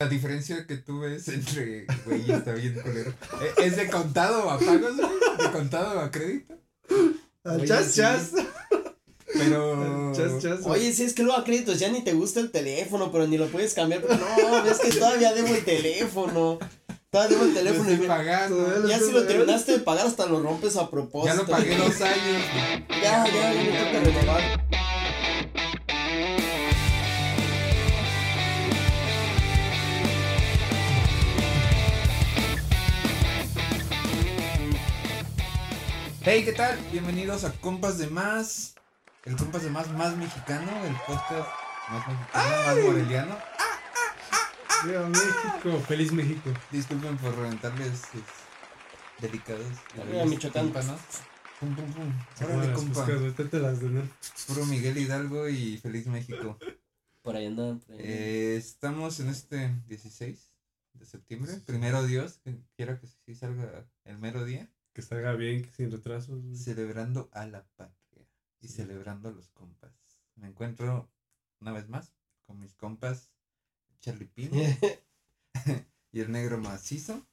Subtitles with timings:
[0.00, 3.10] La diferencia que tú ves entre, güey, está bien culero.
[3.10, 5.10] Eh, ¿Es de contado a pagos, güey?
[5.38, 6.54] ¿De contado a crédito?
[7.42, 8.00] Al chas, sí.
[8.00, 8.30] chas.
[9.34, 10.12] Pero.
[10.14, 10.60] Chas, chas.
[10.66, 13.38] Oye, si es que luego a créditos ya ni te gusta el teléfono, pero ni
[13.38, 14.02] lo puedes cambiar.
[14.02, 16.60] porque No, ves que todavía debo el teléfono.
[17.10, 17.90] Todavía debo el Lo teléfono.
[17.90, 18.86] y estoy pagando.
[18.88, 21.34] Ya si lo terminaste de pagar, hasta lo rompes a propósito.
[21.34, 22.42] Ya lo pagué dos años.
[23.02, 24.77] Ya, ya, ya me toca renovar.
[36.30, 36.78] Hey, ¿qué tal?
[36.92, 38.74] Bienvenidos a Compas de Más.
[39.24, 41.48] El Compas de Más más mexicano, el podcast
[41.88, 43.38] más mexicano, más moreliano.
[44.84, 46.50] Viva México, feliz México.
[46.70, 49.64] Disculpen por reventarles sus delicados.
[49.98, 50.64] Arriba, Michoacán.
[50.64, 51.00] tímpanos.
[51.60, 52.12] Pum, pum, pum.
[52.44, 53.06] Órale, compa.
[53.60, 54.02] las de
[54.48, 56.58] Puro Miguel Hidalgo y feliz México.
[57.22, 57.80] Por ahí andan.
[57.80, 58.06] por ahí andan.
[58.06, 60.52] Eh, estamos en este 16
[60.92, 61.54] de septiembre.
[61.64, 64.68] Primero Dios, que quiera que sí salga el mero día.
[64.98, 66.42] Que salga bien, que sin retrasos.
[66.42, 66.56] güey.
[66.56, 68.26] Celebrando a la patria
[68.60, 68.74] y Sí.
[68.78, 69.92] celebrando a los compas.
[70.34, 71.08] Me encuentro
[71.60, 72.12] una vez más
[72.48, 73.30] con mis compas
[74.00, 74.50] Charlie Pino
[76.10, 77.24] y el negro macizo.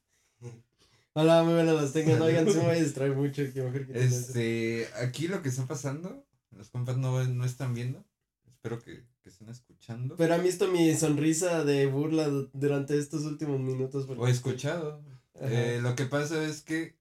[1.13, 2.21] Hola, muy buenas las tengan.
[2.21, 3.41] Oigan, se me distraer mucho.
[3.51, 7.73] Que mejor que te Este, aquí lo que está pasando, los compas no, no están
[7.73, 8.05] viendo.
[8.45, 10.15] Espero que, que estén escuchando.
[10.17, 14.05] Pero han visto mi sonrisa de burla du- durante estos últimos minutos.
[14.07, 15.01] o escuchado.
[15.39, 16.93] Eh, lo que pasa es que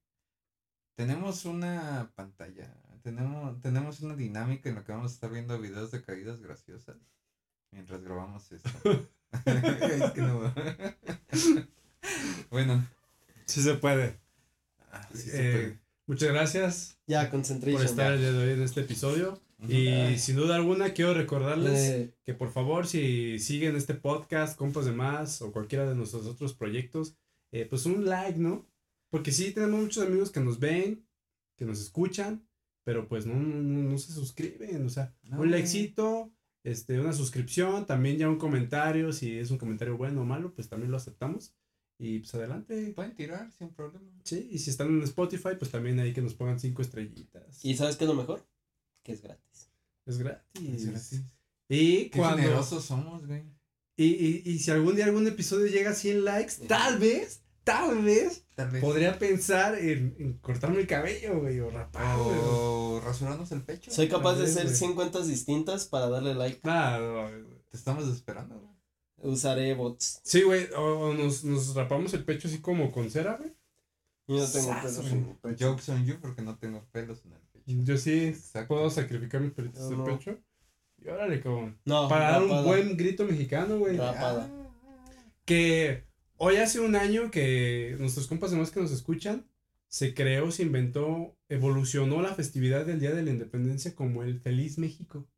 [0.95, 5.91] tenemos una pantalla, tenemos, tenemos una dinámica en la que vamos a estar viendo videos
[5.91, 6.97] de caídas graciosas
[7.70, 8.70] mientras grabamos esto.
[9.45, 10.55] es que no.
[12.51, 12.86] bueno,
[13.47, 14.19] Sí se puede.
[14.92, 15.78] ah, sí se Eh, puede.
[16.06, 18.14] Muchas gracias Ya, por estar ya.
[18.14, 19.41] el día de hoy en este episodio.
[19.67, 20.19] Y Ay.
[20.19, 24.92] sin duda alguna quiero recordarles Eh, que por favor si siguen este podcast, Compas de
[24.92, 27.17] Más o cualquiera de nuestros otros proyectos,
[27.53, 28.67] eh, pues un like, ¿no?
[29.15, 31.07] Porque sí tenemos muchos amigos que nos ven,
[31.57, 32.45] que nos escuchan,
[32.83, 36.33] pero pues no, no, no- se suscriben, o sea, No, un likecito,
[36.64, 40.69] este, una suscripción, también ya un comentario, si es un comentario bueno o malo, pues
[40.69, 41.55] también lo aceptamos.
[41.97, 42.92] Y pues adelante.
[42.97, 44.05] Pueden tirar sin problema.
[44.25, 47.64] Sí, y si están en Spotify, pues también ahí que nos pongan cinco estrellitas.
[47.64, 48.45] ¿Y sabes qué es lo mejor?
[49.05, 49.70] Que es gratis.
[50.07, 50.61] es gratis.
[50.75, 51.23] Es gratis.
[51.69, 52.39] Y Qué cuando...
[52.39, 53.45] generosos somos, güey.
[53.96, 58.02] Y, y, y si algún día algún episodio llega a 100 likes, tal vez, tal
[58.02, 58.83] vez, Tal vez.
[58.83, 62.17] podría pensar en, en cortarme el cabello, güey, o rapar.
[62.19, 63.91] O rasurarnos el pecho.
[63.91, 64.77] Soy capaz de hacer güey.
[64.77, 66.61] 100 cuentas distintas para darle like.
[66.64, 67.45] Ah, no, güey.
[67.70, 68.75] Te estamos esperando, güey.
[69.33, 70.20] Usaré bots.
[70.23, 73.52] Sí, güey, o, o nos, nos rapamos el pecho así como con cera, güey.
[74.27, 75.70] Yo no tengo Sas, pelos en mi pecho.
[75.70, 77.64] Jokes on you porque no tengo pelos en el pecho.
[77.67, 78.69] Yo sí Exacto.
[78.75, 80.05] puedo sacrificar mis pelitos Yo del no.
[80.05, 80.39] pecho.
[80.98, 81.79] Y órale, cabrón.
[81.85, 83.96] No, Para dar un buen grito mexicano, güey.
[83.96, 84.51] Rapada.
[85.45, 86.05] Que
[86.36, 89.46] hoy hace un año que nuestros compas demás que nos escuchan,
[89.89, 94.78] se creó, se inventó, evolucionó la festividad del Día de la Independencia como el Feliz
[94.78, 95.28] México.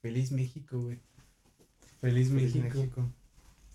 [0.00, 1.00] Feliz México, güey.
[2.00, 2.78] Feliz, Feliz México.
[2.78, 3.12] México.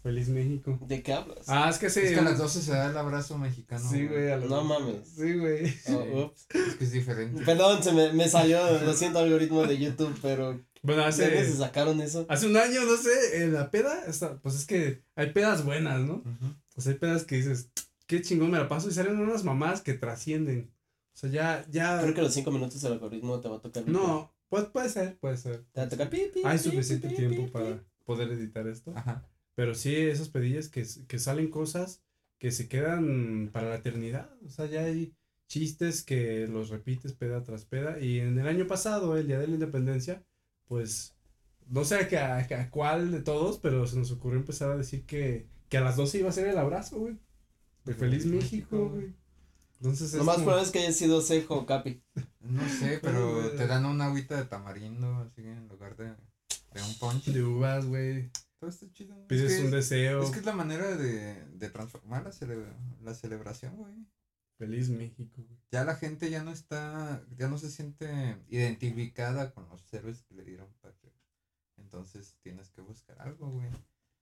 [0.03, 0.79] Feliz México.
[0.87, 1.45] ¿De qué hablas?
[1.47, 2.05] Ah, es que hace...
[2.07, 3.87] Es que a las 12 se da el abrazo mexicano.
[3.87, 4.31] Sí, güey.
[4.31, 5.07] a las No mames.
[5.15, 5.71] Sí, güey.
[5.89, 6.47] Oh, ups.
[6.53, 7.43] Es que es diferente.
[7.45, 11.37] Perdón, se me, me salió, lo siento, algoritmo de YouTube, pero Bueno, ¿de dónde se
[11.39, 11.57] hace...
[11.57, 12.25] sacaron eso?
[12.29, 15.99] Hace un año, no sé, en la peda, esta- pues es que hay pedas buenas,
[16.01, 16.15] ¿no?
[16.15, 16.55] Ujú.
[16.73, 17.69] Pues hay pedas que dices,
[18.07, 20.71] qué chingón me la paso y salen unas mamás que trascienden.
[21.13, 22.01] O sea, ya, ya...
[22.01, 23.87] Creo que los 5 minutos el algoritmo te va a tocar.
[23.87, 25.63] No, pues puede ser, puede ser.
[25.73, 27.81] Te va a tocar pi, pi, Hay pi, suficiente pi, tiempo pi, para pi.
[28.05, 28.93] poder editar esto.
[28.95, 29.27] Ajá.
[29.55, 32.01] Pero sí, esas pedillas que, que salen cosas
[32.39, 34.29] que se quedan para la eternidad.
[34.45, 35.13] O sea, ya hay
[35.47, 37.99] chistes que los repites peda tras peda.
[37.99, 40.23] Y en el año pasado, el Día de la Independencia,
[40.65, 41.15] pues
[41.67, 44.77] no sé a, qué- a, a cuál de todos, pero se nos ocurrió empezar a
[44.77, 47.17] decir que, que a las 12 iba a ser el abrazo, güey.
[47.85, 49.13] De Feliz Feliz México, México, güey.
[49.77, 52.01] Entonces Lo más como- probable es que haya sido Cejo Capi.
[52.39, 53.57] No sé, pero güey.
[53.57, 57.25] te dan una agüita de tamarindo así en lugar de, de un punch.
[57.25, 58.29] de uvas, güey.
[58.61, 59.15] Todo está chido.
[59.15, 59.27] güey.
[59.27, 60.21] Pides es un deseo.
[60.21, 62.71] Es que es la manera de, de transformar la, cele-
[63.01, 64.05] la celebración, güey.
[64.59, 65.59] Feliz México, güey.
[65.71, 70.35] Ya la gente ya no está, ya no se siente identificada con los héroes que
[70.35, 71.11] le dieron patria.
[71.77, 73.67] Entonces tienes que buscar algo, güey.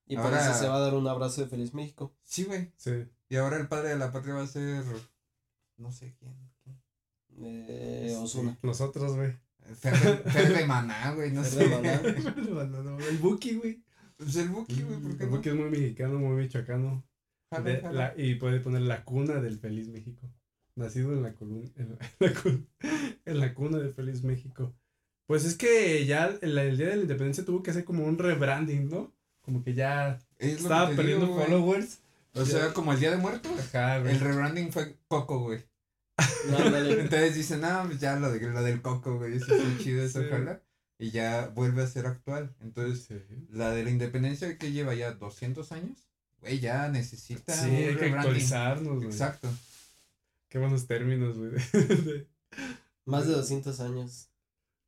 [0.07, 2.15] Y por Ahora- eso se va a dar un abrazo de Feliz México.
[2.23, 2.71] Sí, güey.
[2.77, 3.05] Sí.
[3.27, 4.85] Y ahora el padre de la patria va a ser,
[5.75, 6.33] no sé quién.
[6.63, 6.81] quién.
[7.41, 8.57] Eh, Osuna.
[8.63, 9.35] Nosotros, güey.
[9.75, 9.93] Fer
[10.31, 11.59] Fer de Maná, güey, no Fer sé.
[11.67, 12.97] de Maná.
[13.09, 13.83] El Buki, güey.
[14.19, 15.35] Pues el Buki, güey, ¿por qué El no?
[15.37, 17.03] Buki es muy mexicano, muy michoacano.
[17.51, 18.13] Jala, De- jala.
[18.15, 20.29] la- y puede poner la cuna del Feliz México.
[20.75, 22.65] Nacido en la, colun- en la, en la cuna,
[23.25, 24.75] en la cuna del Feliz México.
[25.27, 28.17] Pues es que ya el, el día de la independencia tuvo que hacer como un
[28.17, 29.13] rebranding, ¿no?
[29.41, 32.01] como que ya Es que estaba te perdiendo digo, followers.
[32.35, 34.13] O sea, como el Día de Muertos, Ajá, güey.
[34.13, 35.63] el rebranding fue Coco, güey.
[36.47, 40.19] Entonces dicen, no, pues ya lo, de, lo del Coco, güey, eso es chido, eso
[40.21, 40.27] Sí.
[40.27, 40.61] ojalá.
[40.99, 42.53] Y ya vuelve a ser actual.
[42.61, 43.47] Entonces, Sí.
[43.51, 46.09] la de la independencia que lleva ya 200 años,
[46.41, 48.15] güey, ya necesita Sí, hay que rebranding.
[48.17, 49.07] actualizarnos, güey.
[49.07, 49.49] Exacto.
[50.49, 51.51] Qué buenos términos, güey.
[53.05, 54.29] Más de 200 años.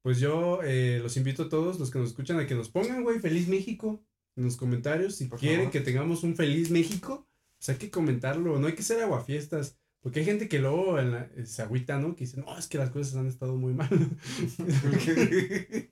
[0.01, 3.03] Pues yo eh, los invito a todos los que nos escuchan a que nos pongan,
[3.03, 4.03] güey, feliz México
[4.35, 5.15] en los comentarios.
[5.15, 5.71] Si Por quieren favor.
[5.71, 7.27] que tengamos un feliz México,
[7.57, 8.57] pues hay que comentarlo.
[8.59, 9.77] No hay que ser aguafiestas.
[10.01, 12.15] Porque hay gente que luego en la- eh, se agüita, ¿no?
[12.15, 13.89] Que dice, no, es que las cosas han estado muy mal.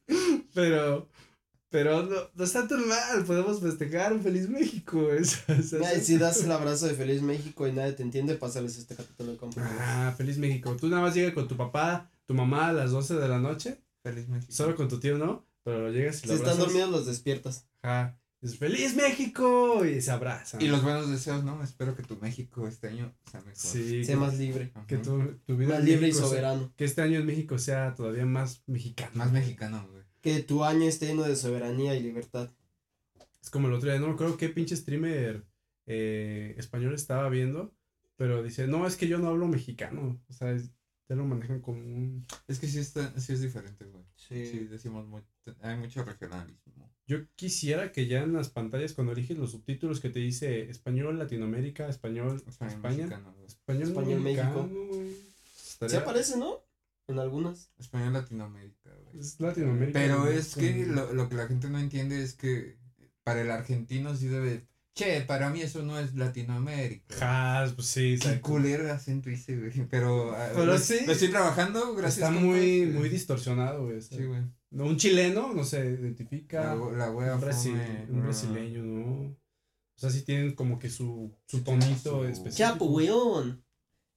[0.54, 1.10] pero,
[1.70, 3.24] pero no, no está tan mal.
[3.26, 5.08] Podemos festejar un feliz México.
[5.24, 8.96] sea, Ay, si das el abrazo de Feliz México y nadie te entiende, pásales este
[8.96, 9.78] capítulo de compañeros.
[9.80, 10.76] Ah, feliz México.
[10.76, 13.82] Tú nada más llegas con tu papá, tu mamá a las 12 de la noche.
[14.04, 14.52] Feliz México.
[14.52, 15.46] Solo con tu tío, ¿no?
[15.64, 16.68] Pero llegas y Si lo están abrazas.
[16.74, 17.68] dormidos, los despiertas.
[17.82, 18.19] Ajá.
[18.42, 19.84] Dices, ¡Feliz México!
[19.86, 20.62] Y se abrazan.
[20.62, 21.62] Y los buenos deseos, ¿no?
[21.62, 23.56] Espero que tu México este año sea mejor.
[23.58, 24.02] Sí.
[24.06, 24.72] Que, más libre.
[24.74, 24.88] Ajá.
[24.88, 26.74] que tu, tu vida Más libre y México sea- soberano.
[26.78, 29.12] que este año en México sea todavía más mexicano.
[29.16, 30.04] Más mexicano, güey.
[30.22, 32.50] Que tu año esté lleno de soberanía y libertad.
[33.42, 35.46] Es como el otro día, no me acuerdo qué pinche streamer
[35.86, 37.74] eh, español estaba viendo,
[38.16, 40.22] pero dice, no, es que yo no hablo mexicano.
[40.30, 40.72] O sea, es-
[41.10, 42.26] ya lo manejan como un...
[42.48, 44.04] Es que sí, está, sí es diferente, güey.
[44.16, 44.60] Sí, Sí.
[44.70, 45.22] decimos muy,
[45.62, 46.90] hay mucho regionalismo.
[47.08, 51.18] Yo quisiera que ya en las pantallas, cuando eliges los subtítulos que te dice español,
[51.18, 55.04] Latinoamérica, español, Español España, mexicano, español, Español, mexicano, México.
[55.72, 56.64] Estaría- aparece, ¿no?
[57.08, 57.72] En algunas.
[57.80, 59.20] Español Latinoamérica, güey.
[59.20, 60.00] Es Latinoamérica.
[60.00, 62.78] Pero es que con- lo, lo que la gente no entiende es que
[63.24, 64.68] para el argentino sí debe.
[65.00, 67.16] Che, para mí eso no es Latinoamérica.
[67.16, 69.72] Ja, pues sí, Qué culero acento hice, güey.
[69.90, 70.98] Pero, ah, Pero lo, sí.
[71.06, 72.28] lo estoy trabajando, gracias.
[72.30, 74.02] Está muy, muy distorsionado, güey.
[74.02, 74.42] sea, Sí, güey.
[74.72, 76.76] no, un chileno no se identifica.
[76.76, 79.12] la wea un, brasi- fome, un brasileño, ¿no?
[79.28, 79.36] O
[79.96, 82.58] sea, sí tienen como que su, su tonito su- específico.
[82.70, 83.64] Chapo, weón.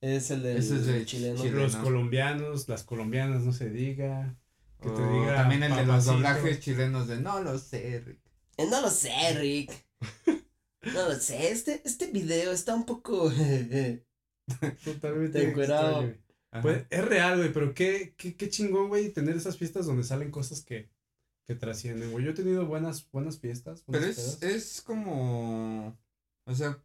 [0.01, 1.41] Es el del Ese es de chileno.
[1.41, 1.53] Chile.
[1.63, 1.85] Los ¿no?
[1.85, 4.37] colombianos, las colombianas, no se diga.
[4.81, 8.19] Que te O diga también el de los doblajes chilenos de no lo sé, Rick.
[8.57, 9.71] Eh, no lo sé, Rick.
[10.83, 11.51] No lo sé.
[11.51, 13.31] Este, este video está un poco.
[14.85, 15.41] Totalmente.
[15.41, 16.13] Te encuerado.
[16.61, 20.31] Pues es real, güey, pero qué, qué, qué chingón, güey, tener esas fiestas donde salen
[20.31, 20.91] cosas que,
[21.47, 22.27] que trascienden, güey.
[22.27, 23.85] Yo he tenido buenas, buenas fiestas.
[23.91, 24.43] Pero es, pedas.
[24.43, 25.99] es como.
[26.45, 26.83] O sea,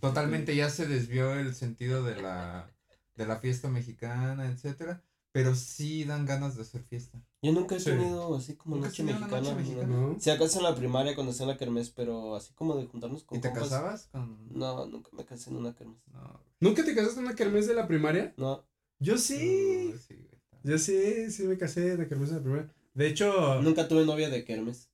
[0.00, 2.74] totalmente ya se desvió el sentido de la,
[3.14, 5.04] de la fiesta mexicana, etcétera.
[5.32, 7.18] Pero sí dan ganas de hacer fiesta.
[7.42, 7.86] Yo nunca he Sí.
[7.86, 9.40] tenido así como ¿Nunca has noche mexicana.
[9.40, 9.56] noche ¿no?
[9.56, 9.86] mexicana?
[9.86, 10.20] ¿No?
[10.20, 13.38] Si acaso en la primaria cuando hacía la kermés, pero así como de juntarnos con
[13.38, 14.48] ¿Y te compas, casabas con.?
[14.50, 16.02] No, nunca me casé en una kermés.
[16.12, 16.40] No.
[16.60, 18.34] ¿Nunca te casaste en una kermés de la primaria?
[18.36, 18.64] No,
[18.98, 19.90] Yo sí.
[19.92, 20.28] No, sí.
[20.64, 22.74] Yo sí, sí me casé en la kermés de la primaria.
[22.94, 24.90] De hecho, nunca tuve novia de kermés.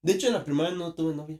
[0.00, 1.38] De hecho, en la primaria no tuve novia.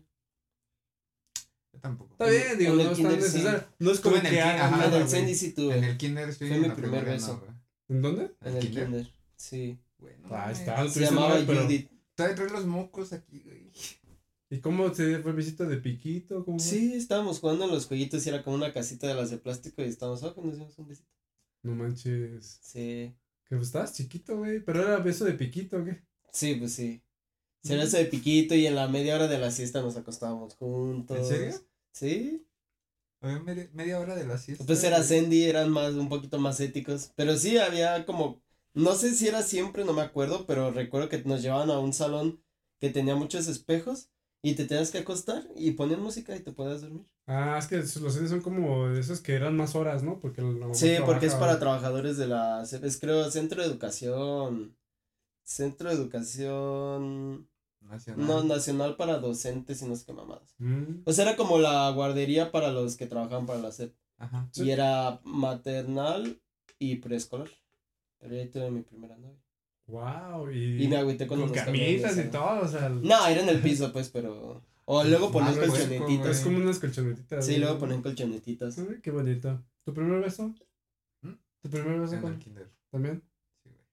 [1.72, 2.12] Yo tampoco.
[2.12, 3.36] está bien, digo, en el no es tan kinder sí.
[3.38, 3.68] necesario.
[3.78, 5.08] No es como en el ki- hagan ajá, en el.
[5.08, 5.78] Sandy sí tuve.
[5.78, 6.48] En el kinder sí.
[6.48, 7.34] Fue mi primer beso.
[7.34, 7.52] no, güey.
[7.92, 8.30] ¿En dónde?
[8.40, 9.12] En el kinder.
[9.36, 9.78] Sí.
[9.98, 10.88] Güey, no Ah, está.
[10.88, 11.90] Se llamaba novia, pero- Judith.
[12.14, 13.70] Trae, trae los mocos aquí, güey.
[14.50, 16.44] ¿Y cómo te fue visita de piquito?
[16.44, 16.68] ¿Cómo fue?
[16.68, 19.82] Sí, estábamos jugando en los jueguitos y era como una casita de las de plástico
[19.82, 21.08] y estábamos, oh, que nos dimos un besito.
[21.62, 22.58] No manches.
[22.62, 23.14] Sí.
[23.48, 24.60] Que pues, estabas chiquito, güey.
[24.60, 26.02] Pero era beso de piquito, ¿o ¿qué?
[26.32, 27.02] Sí, pues sí.
[27.62, 30.54] Se era eso de piquito y en la media hora de la siesta nos acostábamos
[30.54, 31.16] juntos.
[31.18, 31.54] ¿En serio?
[31.92, 32.44] Sí.
[33.22, 34.64] Había media, media hora de la siesta.
[34.66, 35.02] Pues era.
[35.02, 37.12] Sandy, eran más, un poquito más éticos.
[37.16, 38.42] Pero sí, había como,
[38.74, 41.92] no sé si era siempre, no me acuerdo, pero recuerdo que nos llevaban a un
[41.92, 42.42] salón
[42.80, 44.10] que tenía muchos espejos
[44.42, 47.06] y te tenías que acostar y ponían música y te podías dormir.
[47.26, 50.18] Ah, es que los cines son como de esos que eran más horas, ¿no?
[50.18, 50.42] Porque
[50.72, 54.76] Sí, porque es para trabajadores de la, es creo, Centro de Educación,
[55.44, 57.48] Centro de Educación,
[57.82, 58.26] Nacional.
[58.26, 60.54] no, Nacional para Docentes y no sé qué mamadas.
[60.58, 61.02] Mm.
[61.04, 63.94] O sea, era como la guardería para los que trabajaban para la SEP.
[64.18, 64.48] Ajá.
[64.52, 64.64] Sí.
[64.64, 66.40] Y era maternal
[66.78, 67.48] y preescolar.
[68.18, 69.38] Pero ahí tuve mi primera novia.
[69.86, 73.42] Wow, y, Y me agüité con con los camitas y todo, o sea, No, era
[73.42, 74.62] en el piso, pues, pero.
[74.84, 76.38] O luego ponían Ah, pues, colchonetitas.
[76.38, 77.44] es como unas colchonetitas.
[77.46, 78.78] Sí, luego ponían colchonetitas.
[78.78, 79.60] Ay, qué bonito.
[79.84, 80.54] ¿Tu primer beso?
[81.22, 81.32] ¿Mm?
[81.62, 82.32] ¿Tu primer beso En cuál?
[82.34, 82.70] el kinder.
[82.90, 83.22] también?
[83.62, 83.84] Sí, güey.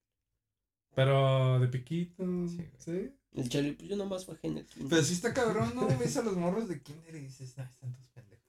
[0.96, 2.69] Pero de piquito, Sí, güey.
[2.77, 3.15] ¿sí?
[3.34, 4.90] El chale, pues yo nomás fue en el kinder.
[4.90, 5.88] Pero sí está cabrón, ¿no?
[6.00, 8.46] Ves a los morros de kinder y dices, ay, están todos pendejos.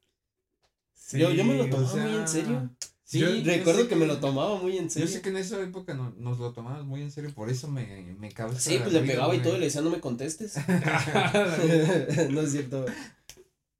[1.12, 2.70] Yo- yo me lo Sí, tomaba o sea, muy en serio.
[3.04, 5.08] Sí, Yo yo Recuerdo sé que me lo tomaba muy en Yo serio.
[5.08, 8.14] sé que en esa época no- nos lo tomamos muy en serio, por eso me,
[8.18, 8.60] me causa.
[8.60, 10.54] Sí, pues le pegaba y todo y le decía, no me contestes.
[12.30, 12.86] no es cierto.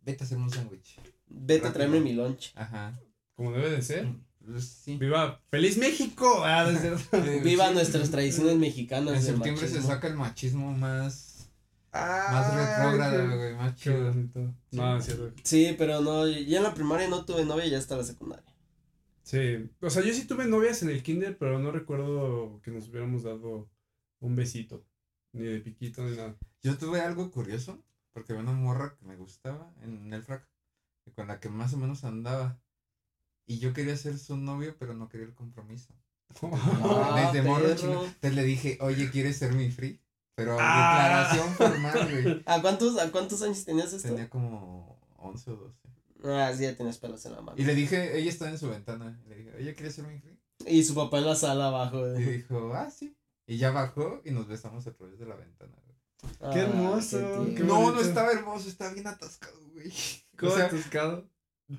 [0.01, 0.97] Vete a hacerme un sándwich.
[1.29, 1.73] Vete a Rápido.
[1.73, 2.53] traerme mi lunch.
[2.57, 2.99] Ajá.
[3.35, 4.05] Como debe de ser.
[4.07, 4.17] Pues,
[4.59, 4.97] sí.
[4.97, 5.41] ¡Viva!
[5.51, 6.43] ¡Feliz México!
[6.45, 6.65] Ah,
[7.45, 9.15] Viva sí, nuestras tradiciones mexicanas.
[9.15, 11.49] En septiembre se saca el machismo más.
[11.93, 14.15] Más retrógrada, güey, más chido.
[14.71, 15.33] No, es cierto.
[15.43, 18.45] Sí, pero no, ya en la primaria no tuve novia, ya hasta la secundaria.
[19.23, 19.71] Sí.
[19.81, 23.23] O sea, yo sí tuve novias en el kinder, pero no recuerdo que nos hubiéramos
[23.23, 23.69] dado
[24.21, 24.85] un besito.
[25.33, 26.37] Ni de piquito, ni nada.
[26.63, 30.49] Yo tuve algo curioso, porque había una morra que me gustaba en el frac,
[31.15, 32.61] con la que más o menos andaba.
[33.47, 35.93] Y yo quería ser su novio, pero no quería el compromiso.
[36.43, 38.05] Ah, Desde morro chino.
[38.05, 40.01] Entonces le dije, oye, ¿quieres ser mi free?
[40.37, 41.33] Pero Ah.
[41.35, 42.43] declaración formal, güey.
[42.47, 44.09] ¿A cuántos, ¿A cuántos años tenías esto?
[44.09, 45.77] Tenía como 11 o 12.
[46.25, 47.59] Ah, sí, ya tenías pelos en la mano.
[47.59, 49.21] Y le dije, ella estaba en su ventana.
[49.29, 50.39] Le dije, oye, ¿quieres ser mi free?
[50.67, 52.07] Y su papá en la sala abajo.
[52.17, 53.17] Y dijo, ah, sí.
[53.47, 55.97] Y ya bajó y nos besamos a través de la ventana, güey.
[56.41, 57.55] Ah, Qué hermoso, tierno.
[57.57, 59.91] qué No, no estaba hermoso, estaba bien atascado, güey.
[60.39, 61.29] ¿Cómo O sea, atascado?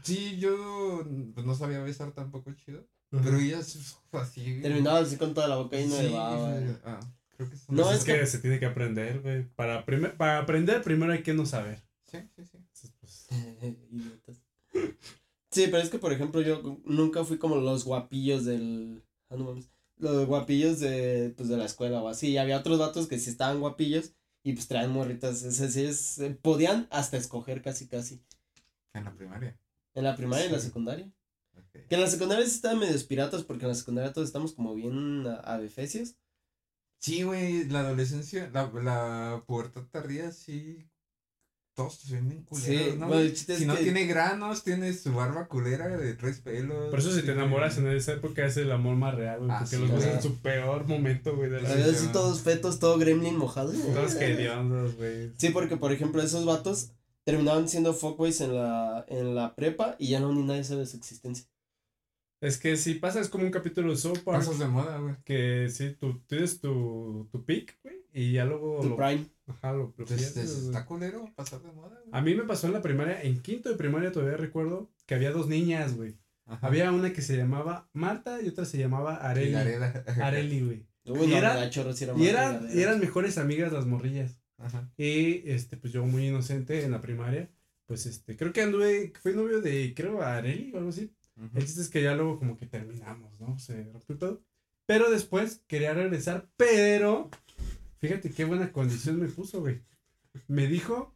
[0.03, 2.87] Sí, yo pues, no sabía besar tampoco chido.
[3.09, 4.61] Pero ella se fue así.
[4.61, 6.51] Terminaba así con toda la boca llena de Sí, baba.
[6.59, 6.75] güey.
[6.85, 6.99] Ah,
[7.35, 9.43] creo que son No, Pues es es que que- se tiene que aprender, güey.
[9.49, 11.81] Para, primer- para aprender, primero hay que no saber.
[12.09, 12.57] Sí, sí, sí.
[12.57, 13.27] Entonces, pues,
[13.91, 14.41] Idiotas.
[15.51, 19.03] Sí, pero es que, por ejemplo, yo nunca fui como los guapillos del...
[19.29, 19.69] Ah, no mames.
[19.97, 22.37] Los guapillos de, pues, de la escuela o así.
[22.37, 25.43] Había otros vatos que sí estaban guapillos y pues traían morritas.
[25.43, 28.23] Es así, es, eh, podían hasta escoger casi, casi.
[28.93, 29.59] En la primaria.
[29.93, 31.11] En la primaria y en la secundaria.
[31.89, 34.73] Que en la secundaria sí estaban medios piratas porque en la secundaria todos estamos como
[34.75, 36.15] bien a- adefesios.
[36.99, 40.87] Sí, güey, la adolescencia, la, la pubertad tardía, sí.
[41.73, 43.07] Todos se ven bien culeros, Sí, ¿no?
[43.07, 46.89] bueno, si es no que- tiene granos, tiene su barba culera de tres pelos.
[46.89, 49.51] Por eso si te enamoras en esa época es el amor más real, güey.
[49.51, 51.49] Ah, porque sí, los ves en su peor momento, güey.
[51.49, 53.71] De la Sí, todos fetos, todo gremlin mojado.
[53.71, 55.31] Todos hediondos, güey.
[55.37, 56.91] Sí, porque por ejemplo esos vatos
[57.25, 60.85] terminaban siendo fuckboys en la, en la prepa y ya no ni nadie sabe de
[60.87, 61.45] su existencia.
[62.41, 64.39] Es que si pasa, es como un capítulo de South Park.
[64.39, 65.15] Pasos de moda, güey.
[65.23, 67.97] Que sí, tú tienes tu, tu pick, güey.
[68.13, 69.25] Y ya luego Tu lo, prime.
[69.45, 70.19] ajá, lo, güey.
[70.19, 72.09] está culero pasar de moda, güey.
[72.11, 75.31] A mí me pasó en la primaria, en quinto de primaria todavía recuerdo que había
[75.31, 76.17] dos niñas, güey.
[76.47, 76.65] Ajá.
[76.65, 79.53] Había una que se llamaba Marta y otra se llamaba Areli.
[80.21, 80.87] Areli, güey.
[81.05, 82.73] Uy, Y Y eran, regadera.
[82.73, 84.40] y eran mejores amigas las morrillas.
[84.61, 84.91] Ajá.
[84.97, 87.49] Y este, pues yo muy inocente en la primaria.
[87.85, 91.13] Pues este, creo que anduve, fui novio de, creo, Areli o algo así.
[91.35, 91.57] Ujú.
[91.57, 93.57] El chiste es que ya luego como que terminamos, ¿no?
[93.59, 94.43] Se rompió todo.
[94.85, 97.29] Pero después quería regresar, pero
[97.99, 99.81] fíjate qué buena condición me puso, güey.
[100.47, 101.13] Me dijo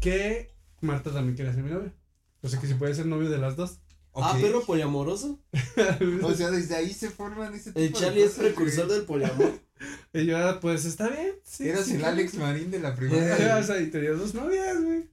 [0.00, 0.48] que
[0.80, 1.94] Marta también quería ser mi novia.
[2.42, 3.80] O sea que si puede ser novio de las dos.
[4.12, 4.40] Ah, Ok.
[4.40, 5.40] perro poliamoroso.
[6.24, 8.98] O sea, desde ahí se forman ese tipo El de Charlie es precursor güey.
[8.98, 9.60] del poliamor.
[10.12, 11.34] y yo, ah, pues está bien.
[11.42, 12.04] Sí, Eras sí, el.
[12.04, 12.90] Alex Marín de la
[13.58, 15.08] o sea, y tenía dos novias, güey.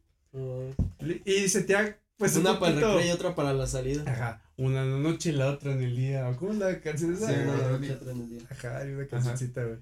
[1.25, 4.03] Y sentía, pues, un Una para el recreo y otra para la salida.
[4.05, 6.35] Ajá, una en la noche y la otra en el día.
[6.37, 7.27] ¿Cómo es la canción esa?
[7.27, 8.41] Sí, Una en la noche, otra en el día.
[8.49, 9.77] Ajá, hay una cancioncita, güey.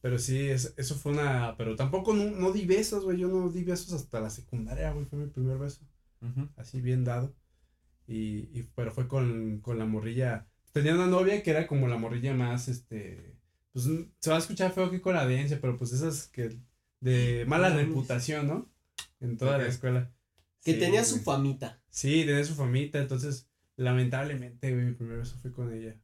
[0.00, 1.56] Pero sí, es- eso fue una.
[1.56, 3.18] Pero tampoco no, no di besos, güey.
[3.18, 5.06] Yo no di besos hasta la secundaria, güey.
[5.06, 5.80] Fue mi primer beso.
[6.56, 7.34] Así bien dado.
[8.06, 10.46] Y, y pero fue con, con la morrilla.
[10.72, 13.37] Tenía una novia que era como la morrilla más, este.
[13.84, 16.58] Pues se va a escuchar feo que coladencia, pero pues esas que.
[17.00, 18.68] De mala No reputación, ¿no?
[19.20, 20.10] En toda la escuela.
[20.64, 21.80] Que Sí, tenía su famita.
[21.90, 25.94] Sí, tenía su famita, entonces, lamentablemente, güey, mi primer beso fue con ella.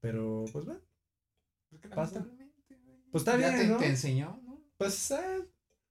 [0.00, 0.80] Pero, pues, bueno,
[1.70, 2.20] ¿Por qué Pasa.
[2.20, 2.98] lamentablemente, güey?
[3.10, 3.76] Pues está bien, te, ¿no?
[3.78, 4.62] te enseñó, ¿no?
[4.76, 5.16] pues, eh,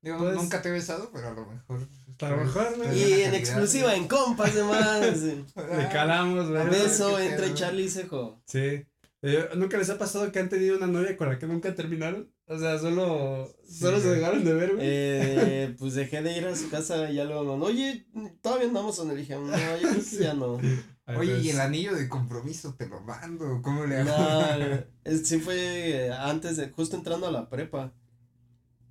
[0.01, 1.79] Digo, Pues- nunca te he besado, pero a lo mejor.
[2.21, 2.87] A lo mejor, güey.
[2.89, 5.21] Pues, Y en calidad, exclusiva, en compas, además.
[5.55, 6.61] le calamos, güey.
[6.61, 7.53] A ver, Beso entre.
[7.53, 8.41] Charlie y Cejo.
[8.45, 8.85] Sí.
[9.23, 12.31] Eh, ¿Nunca les ha pasado que han tenido una novia con la que nunca terminaron?
[12.45, 14.85] O sea, solo, Sí, solo se dejaron de ver, güey.
[14.87, 18.05] Eh, pues dejé de ir a su casa y ya luego, no, oye,
[18.41, 20.57] todavía andamos en el dije, no, yo creo que ya no.
[21.05, 23.61] Ay, Oye, pues, y el anillo de compromiso te lo mando.
[23.63, 24.09] ¿Cómo le hago?
[24.09, 27.93] No, es- sí fue antes de, justo entrando a la prepa.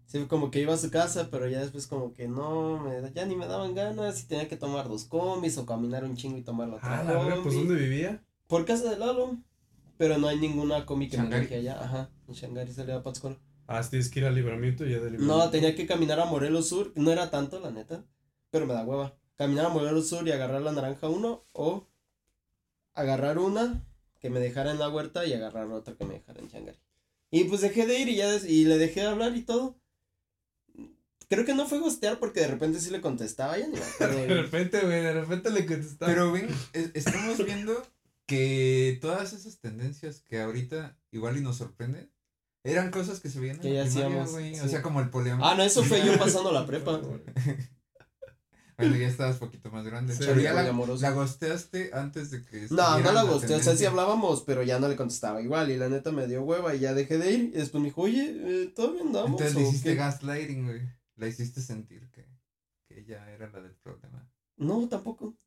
[0.06, 3.26] Sí, como que iba a su casa, pero ya después como que no, me- ya
[3.26, 6.42] ni me daban ganas y tenía que tomar dos combis o caminar un chingo y
[6.42, 7.54] tomar la otra Ah, la verdad, pues.
[7.54, 8.22] ¿dónde vivía?
[8.46, 9.36] Por casa de Lalo,
[9.98, 11.42] pero no hay ninguna combi que me Shangari.
[11.44, 13.38] deje allá, ajá, en Shangari salía a Pátzcuaro.
[13.68, 15.36] Ah, tienes que ir al libramiento y ya del libramiento.
[15.44, 18.04] No, tenía que caminar a Morelos Sur, no era tanto, la neta,
[18.50, 19.16] pero me da hueva.
[19.36, 21.88] Caminar a Morelos Sur y agarrar la naranja 1 o
[22.94, 23.84] agarrar una
[24.20, 26.78] que me dejara en la huerta y agarrar otra que me dejara en Shangari.
[27.30, 29.76] Y pues dejé de ir y ya des- y le dejé de hablar y todo.
[31.28, 34.16] Creo que no fue gostear porque de repente sí le contestaba, ya ni me acuerdo,
[34.16, 36.10] De repente, güey, de repente le contestaba.
[36.12, 37.82] Pero ven, es- estamos viendo
[38.26, 42.12] que todas esas tendencias que ahorita igual y nos sorprenden
[42.64, 44.60] eran cosas que se veían Que en la ya primaria, hacíamos, güey.
[44.60, 45.46] O sea, como el poliamor.
[45.46, 47.00] Ah, no, eso fue yo pasando la prepa.
[48.78, 50.14] Bueno, ya estabas poquito más grande.
[50.14, 52.58] Sí, pero ya la, la gosteaste antes de que.
[52.70, 55.40] No, estuviera no la la gusté, o sea, sí hablábamos, pero ya no le contestaba
[55.40, 57.88] igual y la neta me dio hueva y ya dejé de ir y después me
[57.88, 59.30] dijo, oye, eh, ¿todavía andamos?
[59.30, 60.82] Entonces le hiciste qué?" gaslighting, güey.
[61.14, 62.26] la hiciste sentir que,
[62.86, 64.30] que ella era la del problema.
[64.58, 65.38] No, tampoco.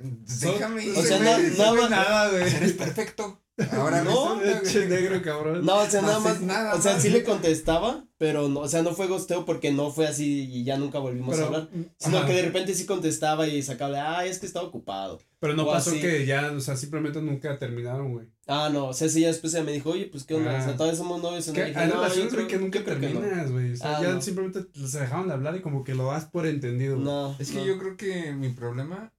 [0.00, 2.42] Déjame ir, o sea, na- no nada güey.
[2.42, 3.38] Eres perfecto.
[3.72, 5.02] Ahora No, resulta, Che güey.
[5.02, 5.64] negro, cabrón.
[5.64, 6.40] No, o sea, No nada más.
[6.40, 9.90] nada o sea, sí le contestaba, pero no, o sea, no fue gosteo porque no
[9.92, 11.68] fue así y ya nunca volvimos a hablar.
[11.98, 12.26] Sino ajá.
[12.26, 15.20] que de repente sí contestaba y sacaba de, ah, es que estaba ocupado.
[15.38, 16.00] Pero no o pasó así.
[16.00, 18.26] que ya, o sea, simplemente nunca terminaron, güey.
[18.46, 20.70] Ah, no, o sea, sí, ya después me dijo, oye, pues qué onda, o sea,
[20.70, 20.76] Ah.
[20.76, 21.46] todavía somos novios.
[21.46, 23.20] Dije, hay "No, yo relaciones, güey, creo- que nunca yo creo que no".
[23.20, 23.72] terminas, güey.
[23.72, 24.22] O sea, Ah, ya no.
[24.22, 26.96] simplemente se dejaron de hablar y como que lo das por entendido.
[26.96, 27.36] No.
[27.38, 27.66] Es que no.
[27.66, 29.12] yo creo que mi problema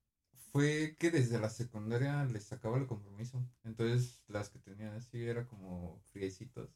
[0.53, 3.43] fue que desde la secundaria les sacaba el compromiso.
[3.63, 6.69] Entonces, las que tenía así era como friecitos.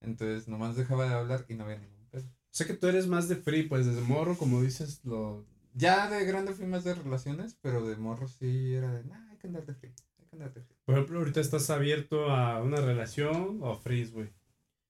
[0.00, 2.24] Entonces, nomás dejaba de hablar y no había ningún pedo.
[2.26, 5.46] O sea que tú eres más de free, pues desde morro, como dices, lo...
[5.72, 9.38] Ya de grande fui más de relaciones, pero de morro sí era de, nah, hay
[9.38, 10.76] que andar de free, hay que andar de free.
[10.84, 14.28] Por ejemplo, ahorita estás abierto a una relación o freeze, güey.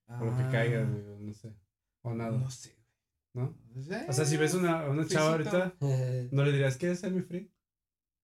[0.09, 1.55] O lo que Ah, caiga, güey, o no sé.
[2.03, 2.37] O nada.
[2.37, 2.77] No sé,
[3.33, 3.55] ¿No?
[3.75, 4.09] güey.
[4.09, 7.23] O sea, si ves una, una chava ahorita, Eh, ¿no le dirías, ¿quieres ser mi
[7.23, 7.51] free?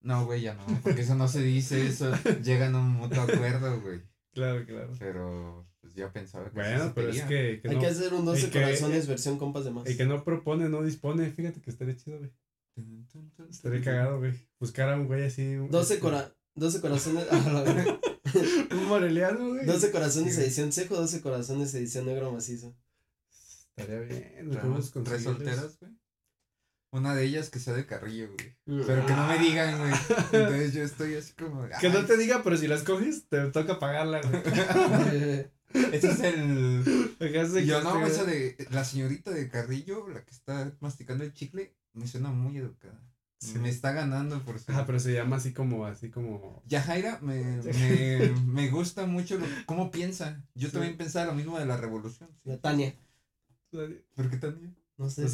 [0.02, 2.10] No, güey, ya no, porque eso no se dice, eso
[2.42, 4.00] llegan a un mutuo acuerdo, güey.
[4.32, 4.92] Claro, claro.
[4.98, 8.14] Pero, pues ya pensaba que sí Bueno, pero es que, que hay no, que hacer
[8.14, 9.86] un 12 el que- corazones versión compas de más.
[9.86, 11.30] el que no propone, no dispone.
[11.30, 12.30] Fíjate que estaría chido, güey.
[13.50, 14.32] Estaría cagado, güey.
[14.58, 15.56] Buscar a un güey así.
[15.56, 17.26] un- 12, este, cora 12 corazones.
[17.30, 17.98] ah.
[18.72, 19.66] Un moreliano, güey.
[19.66, 20.42] 12 corazones Sí.
[20.42, 22.74] edición seco, 12 corazones edición negro macizo.
[23.76, 24.50] Estaría bien.
[25.04, 25.92] tres solteras, güey.
[26.92, 28.84] Una de ellas que sea de carrillo, güey.
[28.86, 29.92] Pero que no me digan, güey.
[30.32, 31.68] Entonces yo estoy así como.
[31.80, 34.42] Que no te diga, pero si las coges, te toca pagarla, güey.
[35.72, 37.16] Ese es el.
[37.64, 38.56] Yo no, esa de.
[38.70, 43.00] La señorita de carrillo, la que está masticando el chicle, me suena muy educada.
[43.38, 43.56] Sí.
[43.58, 44.72] Me está ganando por su.
[44.72, 46.60] Ah, pero se llama así como, así como.
[46.66, 50.42] Yajaira me, me, me gusta mucho lo, cómo piensa.
[50.54, 50.72] Yo Sí.
[50.72, 52.28] también pensaba lo mismo de la revolución.
[52.42, 52.50] sí.
[52.50, 52.92] La Tania.
[53.70, 54.76] ¿Por qué también?
[55.00, 55.28] No sé, me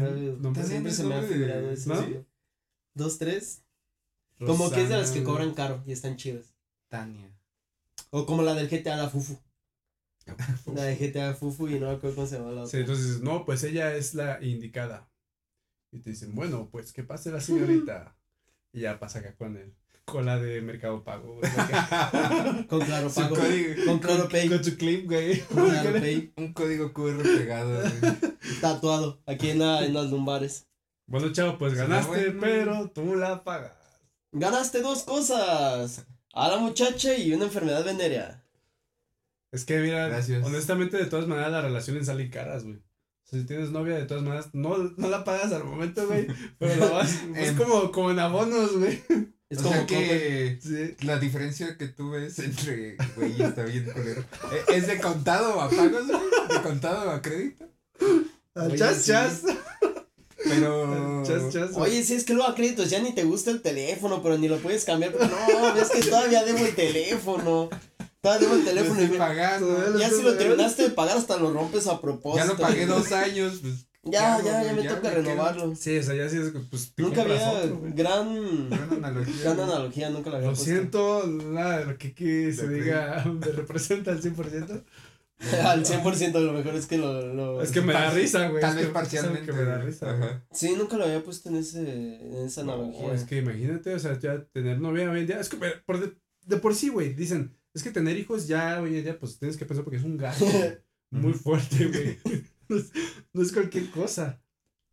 [0.00, 0.10] ha-
[0.40, 1.94] no, siempre se me ha figurado eso.
[1.94, 2.02] ¿no?
[2.02, 2.16] sí.
[2.94, 3.62] Dos, tres.
[4.44, 6.52] Como que es de las que Rosana, cobran caro y están chidas.
[6.88, 7.32] Tania.
[8.10, 9.38] O como la del GTA, la Fufu.
[10.74, 12.80] La de GTA Fufu y no me acuerdo cómo se llama la Sí, otra.
[12.80, 15.08] entonces dices, no, pues ella es la indicada.
[15.92, 18.16] Y te dicen, bueno, pues que pase la señorita.
[18.74, 21.50] Y ya pasa acá con el, con la de Mercado Pago, güey.
[22.68, 23.36] Con Claro Su Pago.
[23.36, 24.48] código- Con Claro Pay.
[24.48, 25.40] Con su clip, güey.
[25.42, 26.32] Con Claro Pay.
[26.36, 27.80] un código QR pegado.
[27.80, 28.14] güey.
[28.60, 29.22] Tatuado.
[29.26, 30.66] Aquí en, la- en las lumbares.
[31.06, 33.72] Bueno, chavo, pues ganaste, pero tú la pagas.
[34.32, 36.04] Ganaste dos cosas.
[36.34, 38.42] A la muchacha y una enfermedad venérea.
[39.50, 40.44] Es que, mira, Gracias.
[40.44, 42.76] honestamente, de todas maneras, las relaciones salen caras, güey.
[42.76, 42.80] O
[43.24, 46.26] sea, si tienes novia, de todas maneras, no, no la pagas al momento, güey.
[46.58, 49.02] Pero la vas, es como, como en abonos, güey.
[49.52, 50.96] Es o como sea que Sí.
[51.04, 54.22] la diferencia que tú ves entre, güey, está bien culero.
[54.50, 56.20] Eh, ¿Es de contado a pagos, güey?
[56.48, 57.68] ¿De contado a crédito?
[58.54, 59.10] Oye, chas, sí.
[59.12, 59.42] chas.
[60.44, 61.22] Pero...
[61.26, 61.70] Chas, chas.
[61.74, 64.48] Oye, si es que luego a créditos ya ni te gusta el teléfono, pero ni
[64.48, 65.12] lo puedes cambiar.
[65.14, 67.68] No, es que todavía debo el teléfono.
[68.22, 69.00] Todavía debo el Lo teléfono.
[69.00, 69.98] estoy y pagando.
[69.98, 72.44] Ya si lo terminaste de pagar, hasta lo rompes a propósito.
[72.46, 73.86] Ya lo pagué dos años, pues...
[74.04, 75.76] Ya, ¿qué ya, ya me toca me quedo- renovarlo.
[75.76, 79.42] Sí, o sea, ya sí es, pues, Nunca había otro, gran, Gran analogía.
[79.44, 80.64] gran analogía, nunca la había Lo puesto.
[80.72, 84.82] siento, nada de lo que, que se diga me representa al 100%.
[85.64, 87.34] Al 100% lo mejor es que lo...
[87.34, 88.60] lo- Es que me da risa, güey.
[88.60, 89.46] Tal vez parcialmente.
[89.46, 90.44] que me da risa, Ajá.
[90.52, 91.80] Sí, nunca lo había puesto en, ese,
[92.20, 93.08] en esa analogía.
[93.08, 95.98] No, es que imagínate, o sea, ya tener novia hoy en día, es que por
[96.00, 96.12] de,
[96.46, 99.56] de por sí, güey, dicen, es que tener hijos ya hoy en día, pues tienes
[99.56, 100.46] que pensar porque es un gasto
[101.10, 102.18] muy fuerte, güey.
[102.72, 102.90] No es,
[103.32, 104.40] no es cualquier cosa.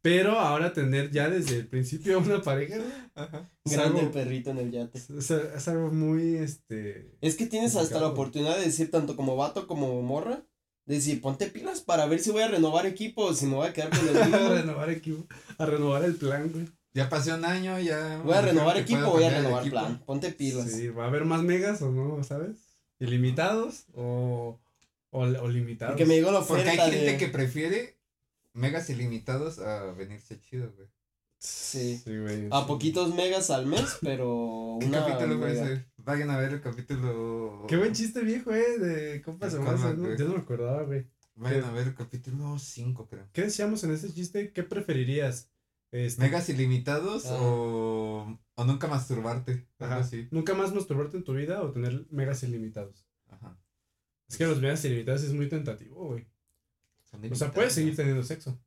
[0.02, 3.50] Pero ahora tener ya desde el principio una pareja, güey, Ajá.
[3.66, 4.98] Grande algo, el perrito en el yate.
[4.98, 7.18] es, es- es algo muy, este...
[7.20, 10.46] Es que tienes hasta la Complicado, oportunidad de decir, tanto como vato como morra,
[10.86, 13.68] de decir, ponte pilas para ver si voy a renovar equipo o si me voy
[13.68, 14.50] a quedar con el a mismo.
[14.50, 16.68] renovar equipo, a renovar el plan, güey.
[16.94, 18.22] Ya pasé un año, ya...
[18.24, 20.00] Voy a renovar equipo voy a renovar plan.
[20.06, 20.72] Ponte pilas.
[20.72, 22.58] Sí, va a haber más megas o no, ¿sabes?
[23.00, 24.60] Ilimitados o,
[25.12, 25.94] o, o limitados.
[25.94, 27.18] Porque me llegó la Porque hay gente de...
[27.18, 28.00] que prefiere
[28.54, 30.88] megas ilimitados a venirse chido, güey.
[31.40, 32.02] Sí.
[32.06, 32.48] güey.
[32.52, 32.68] A sí.
[32.68, 35.86] poquitos megas al mes, pero ¿Qué una capítulo fue ese?
[35.98, 37.66] Vayan a ver el capítulo...
[37.68, 39.64] Qué buen chiste viejo, eh, de compas ¿no?
[39.64, 40.18] güey.
[40.18, 41.08] Yo no me acordaba, güey.
[41.36, 43.30] Vayan a ver el capítulo 5, creo.
[43.32, 44.52] ¿Qué decíamos en ese chiste?
[44.52, 45.50] ¿Qué preferirías?
[45.92, 47.38] Este, ¿Megas ilimitados Ah.
[47.40, 49.68] o, o nunca masturbarte?
[49.80, 50.28] Algo ajá, así.
[50.32, 53.08] ¿Nunca más masturbarte en tu vida o tener megas ilimitados?
[53.28, 53.58] Ajá.
[54.30, 56.28] Es que los megas ilimitados es muy tentativo, güey.
[57.32, 58.60] O sea, puedes seguir teniendo sexo,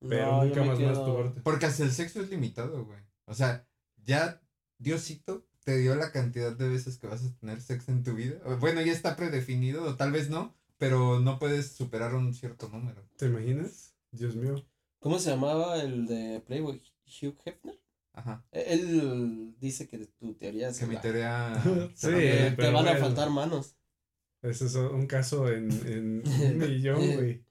[0.00, 1.40] pero No, nunca más quedo- masturbarte.
[1.42, 2.98] Porque hasta el sexo es limitado, güey.
[3.26, 3.66] O sea,
[4.04, 4.40] ya
[4.78, 8.38] Diosito te dio la cantidad de veces que vas a tener sexo en tu vida.
[8.58, 13.08] Bueno, ya está predefinido, o tal vez no, pero no puedes superar un cierto número.
[13.16, 13.94] ¿Te imaginas?
[14.10, 14.64] Dios mío.
[14.98, 16.82] ¿Cómo se llamaba el de Playboy?
[17.06, 17.80] Hugh Hefner.
[18.12, 18.44] Ajá.
[18.50, 21.52] Él dice que tu teoría es Que mi la- teoría.
[21.94, 23.76] Sí, te van a faltar manos.
[24.46, 27.44] Ese es un caso en, en un millón, güey.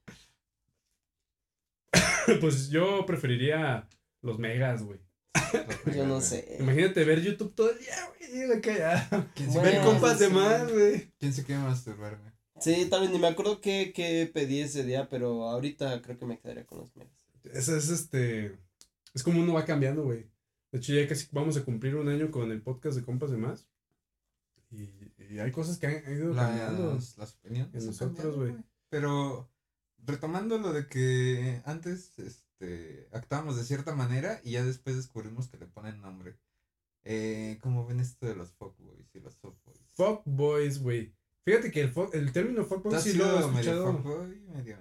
[2.42, 3.88] pues yo preferiría
[4.22, 5.00] los megas, güey.
[5.94, 6.58] Yo no sé.
[6.60, 8.16] Imagínate ver YouTube todo el día, güey.
[8.62, 11.12] ¿Quién se, Bueno, Ver compas de más, güey.
[11.20, 12.32] ¿Quién se quiere masturbar, güey?
[12.60, 16.26] Sí, tal vez ni me acuerdo qué, qué pedí ese día, pero ahorita creo que
[16.26, 17.14] me quedaría con los megas.
[17.44, 18.58] Ese es este.
[19.14, 20.30] Es como uno va cambiando, güey.
[20.72, 23.38] De hecho, ya casi vamos a cumplir un año con el podcast de compas de
[23.38, 23.68] más.
[24.76, 26.94] Y, y hay cosas que han, han ido cambiando.
[26.94, 27.74] Las, opiniones.
[27.74, 28.56] En nosotros, güey.
[28.90, 29.50] Pero
[30.06, 35.58] retomando lo de que antes este, actuábamos de cierta manera y ya después descubrimos que
[35.58, 36.38] le ponen nombre.
[37.04, 39.80] Eh, ¿Cómo ven esto de los fuckboys y los softboys?
[39.96, 41.14] Fuckboys, güey.
[41.44, 43.94] Fíjate que el, el término ¿Tú fuckboy sí lo he sido medio escuchado.
[43.94, 44.40] fuckboy?
[44.56, 44.78] Medio...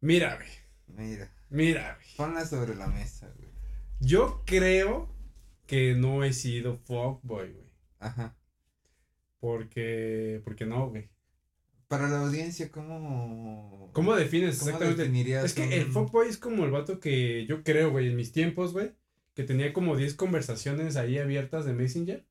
[0.00, 0.48] Mira, güey.
[0.86, 2.16] Mira, Mira, güey.
[2.16, 3.50] ponla sobre la mesa, güey.
[4.00, 5.08] Yo creo
[5.66, 7.72] que no he sido fuckboy, güey.
[7.98, 8.36] Ajá.
[9.42, 10.40] Porque.
[10.44, 11.10] Porque no, güey.
[11.88, 13.90] Para la audiencia, ¿cómo...
[13.92, 15.02] ¿Cómo defines ¿Cómo exactamente?
[15.02, 18.16] definirías Es que un- el fuckboy es como el vato que yo creo, güey, en
[18.16, 18.92] mis tiempos, güey,
[19.34, 22.24] que tenía como 10 conversaciones ahí abiertas de Messenger,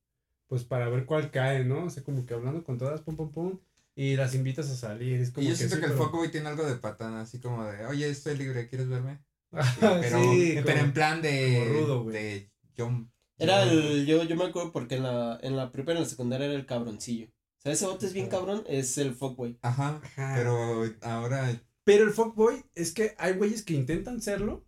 [0.48, 1.84] pues para ver cuál cae, ¿no?
[1.86, 3.60] O sea, como que hablando con todas, pum, pum, pum,
[3.94, 5.20] y las invitas a salir.
[5.20, 7.22] Es como Y yo que siento sí, que el pero- fuckboy tiene algo de patana,
[7.22, 9.20] así como de, oye, estoy libre, ¿quieres verme?
[9.82, 12.14] Pero, sí, pero como- en plan de, como rudo, güey.
[12.16, 13.12] de John.
[13.44, 16.08] Era el, yo, yo me acuerdo porque en la, en la prepa y en la
[16.10, 17.28] secundaria era el cabroncillo.
[17.28, 19.58] O sea, ese bote es bien cabrón, es el fuckboy.
[19.62, 20.34] Ajá, Ajá.
[20.36, 21.62] pero ahora...
[21.84, 24.64] Pero el fuckboy es que hay güeyes que intentan serlo,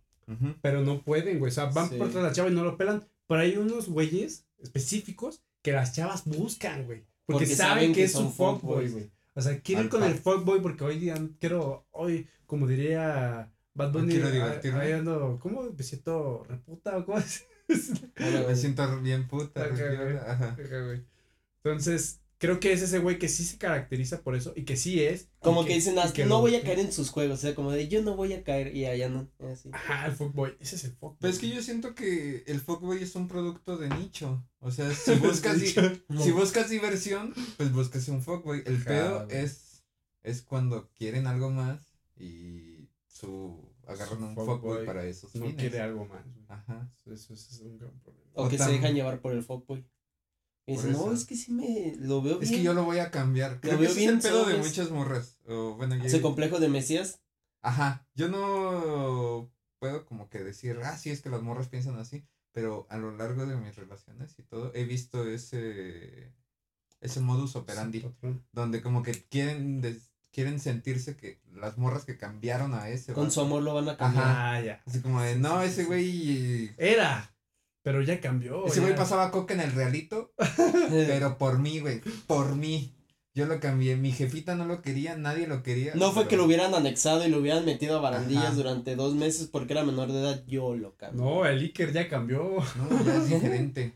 [0.62, 1.50] pero no pueden, güey.
[1.50, 1.96] O sea, van Sí.
[1.96, 3.04] por tras la chava y no lo pelan.
[3.28, 7.04] Pero hay unos güeyes específicos que las chavas buscan, güey.
[7.26, 9.10] Porque, Porque saben, saben que, que es su son fuckboy, güey.
[9.34, 12.66] O sea, quiero ir Al con pa- el fuckboy porque hoy día quiero, hoy, como
[12.66, 14.92] diría Bad Bunny, Quiero ahí- divertirme.
[14.92, 15.62] ando, ¿cómo?
[15.76, 17.44] Me siento reputa o cómo es.
[18.48, 19.68] Me siento bien puta.
[19.68, 20.16] Güey.
[20.18, 21.04] Ajá, güey.
[21.62, 25.02] Entonces, creo que es ese güey que sí se caracteriza por eso y que sí
[25.02, 25.28] es.
[25.40, 27.38] Como que, dicen, "Ah, que no lo- voy a caer en sus juegos.
[27.38, 29.28] O sea, como de yo no voy a caer y allá no.
[29.50, 29.70] Así.
[29.72, 30.56] Ajá, el fuckboy.
[30.60, 31.16] Ese es el fuckboy.
[31.20, 34.44] Pero es que yo siento que el fuckboy es un producto de nicho.
[34.60, 35.74] O sea, si buscas, di-
[36.22, 38.62] si buscas diversión, pues buscas un fuckboy.
[38.66, 39.38] El Ajá, pedo güey.
[39.38, 39.84] es,
[40.22, 41.80] es cuando quieren algo más
[42.18, 45.56] y su agarran un fuckboy para esos no fines.
[45.60, 46.24] quiere algo más.
[46.48, 46.92] Ajá.
[47.06, 48.30] Eso, eso es un gran problema.
[48.34, 49.86] O O que se dejan llevar por el fuckboy.
[50.66, 52.60] Y dicen, no, es que sí me lo veo Es bien.
[52.60, 53.60] que yo lo voy a cambiar.
[53.60, 55.38] Creo que veo ese es bien el pedo de muchas morras.
[55.46, 57.20] O bueno, yo- Ese complejo de Mesías.
[57.60, 58.06] Ajá.
[58.14, 62.26] Yo no puedo como que decir, ah, sí, es que las morras piensan así.
[62.52, 66.32] Pero a lo largo de mis relaciones y todo, he visto ese
[67.00, 68.00] ese modus operandi.
[68.00, 73.12] Sí, donde como que quieren des- quieren sentirse que las morras que cambiaron a ese
[73.12, 74.24] Con su amor lo van a cambiar.
[74.24, 74.52] Ajá.
[74.54, 74.82] Ah, ya.
[74.84, 77.30] así como de no ese güey Era.
[77.82, 78.66] Pero ya cambió.
[78.66, 80.32] ese güey pasaba coca en el realito
[80.90, 82.90] pero por mí güey por mí
[83.34, 86.36] yo lo cambié mi jefita no lo quería nadie lo quería No fue pero- que
[86.38, 88.54] lo hubieran anexado y lo hubieran metido a barandillas Ajá.
[88.54, 90.44] durante dos meses porque era menor de edad.
[90.46, 91.20] Yo lo cambié.
[91.22, 92.58] No, el Iker ya cambió.
[92.76, 93.94] no ya es diferente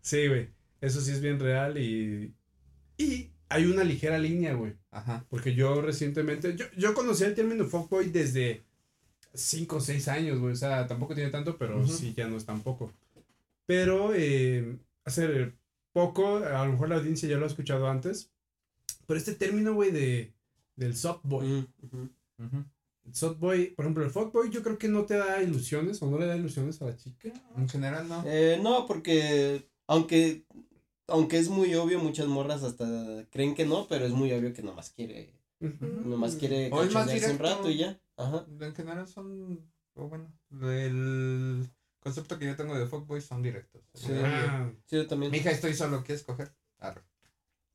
[0.00, 0.48] Sí, güey.
[0.80, 2.34] Eso sí es bien real y.
[2.98, 4.74] Y hay una ligera línea, güey.
[4.90, 6.56] ajá Porque yo recientemente.
[6.56, 8.62] Yo, yo conocí el término fuckboy desde
[9.34, 10.52] 5 o 6 años, güey.
[10.52, 12.92] O sea, tampoco tiene tanto, pero sí ya no es tampoco.
[13.66, 15.52] Pero eh, hace
[15.92, 18.30] poco, a lo mejor la audiencia ya lo ha escuchado antes.
[19.06, 20.32] Pero este término, güey, de.
[20.76, 21.68] Del softboy.
[21.82, 22.08] Ujú.
[22.38, 22.64] ujú.
[23.06, 26.18] El softboy, por ejemplo, el fuckboy yo creo que no te da ilusiones o no
[26.18, 27.30] le da ilusiones a la chica.
[27.56, 30.44] en general no Eh, no, porque aunque
[31.08, 34.62] aunque es muy obvio, muchas morras hasta creen que no, pero es muy obvio que
[34.62, 38.00] nomás quiere, nomás quiere cachondearse un rato y ya.
[38.16, 38.46] Ajá.
[38.60, 40.30] en general son o bueno
[40.70, 44.12] el concepto que yo tengo de fuckboy son directos Sí.
[44.12, 45.32] Ah, Sí, yo también.
[45.32, 46.52] Mija, estoy solo, ¿quieres coger?
[46.78, 47.02] Arre.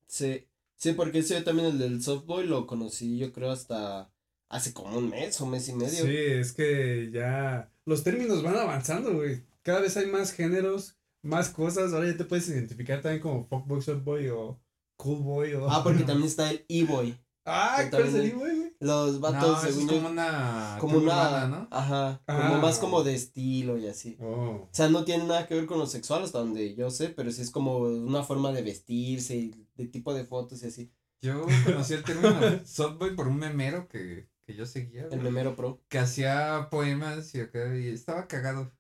[0.08, 0.48] Sí.
[0.76, 4.12] Sí, porque ese yo también el del softboy lo conocí yo creo hasta
[4.50, 6.06] hace como un mes o mes y medio.
[6.06, 9.44] Sí, es que ya los términos van avanzando, güey.
[9.64, 11.94] Cada vez hay más géneros, más cosas.
[11.94, 14.60] Ahora ya te puedes identificar también como fuckboy, softboy o
[14.98, 15.70] coolboy o...
[15.70, 17.18] Ah, porque también está el e-boy.
[17.46, 18.56] Ah, que ¿cuál sería, güey?
[18.58, 18.68] güey?
[18.80, 21.68] Los No, vatos, es según yo, como una como una, urbana, ¿no?
[21.72, 22.60] ajá, como Ah.
[22.62, 24.18] más como de estilo y así.
[24.20, 24.68] Oh.
[24.68, 27.32] O sea, no tiene nada que ver con lo sexual hasta donde yo sé, pero
[27.32, 30.92] sí es como una forma de vestirse y de tipo de fotos y así.
[31.22, 32.30] Yo conocí el término
[32.66, 35.84] softboy por un memero que, que yo seguía, El memero pro.
[35.90, 38.72] que hacía poemas y acá, y estaba cagado.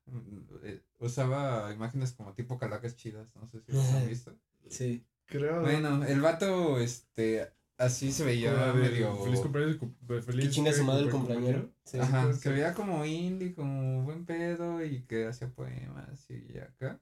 [0.63, 4.35] Eh, Usaba imágenes como tipo calacas chidas, no sé si los han visto.
[4.69, 5.05] Sí.
[5.25, 5.61] Creo.
[5.61, 9.15] Bueno, el vato, este, así se veía medio.
[9.23, 9.77] Feliz cumpleaños.
[10.25, 11.69] Feliz Que chinga su madre el compañero.
[11.83, 11.99] Sí.
[11.99, 16.99] Ajá, se veía como indie, como buen pedo y que hacía poemas y acá.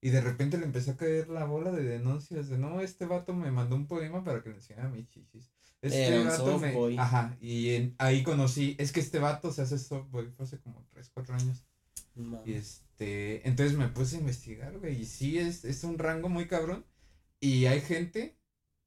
[0.00, 3.32] Y de repente le empezó a caer la bola de denuncias de no, este vato
[3.32, 5.52] me mandó un poema para que le enseñara mis chichis.
[5.80, 6.98] Este Era un vato me.
[6.98, 10.84] Ajá, y en- ahí conocí, es que este vato se hace softboy, fue hace como
[10.92, 11.64] 3, 4 años.
[12.16, 12.46] Mames.
[12.46, 16.48] Y este, entonces me puse a investigar, güey, y sí es, es un rango muy
[16.48, 16.84] cabrón.
[17.40, 18.36] Y hay gente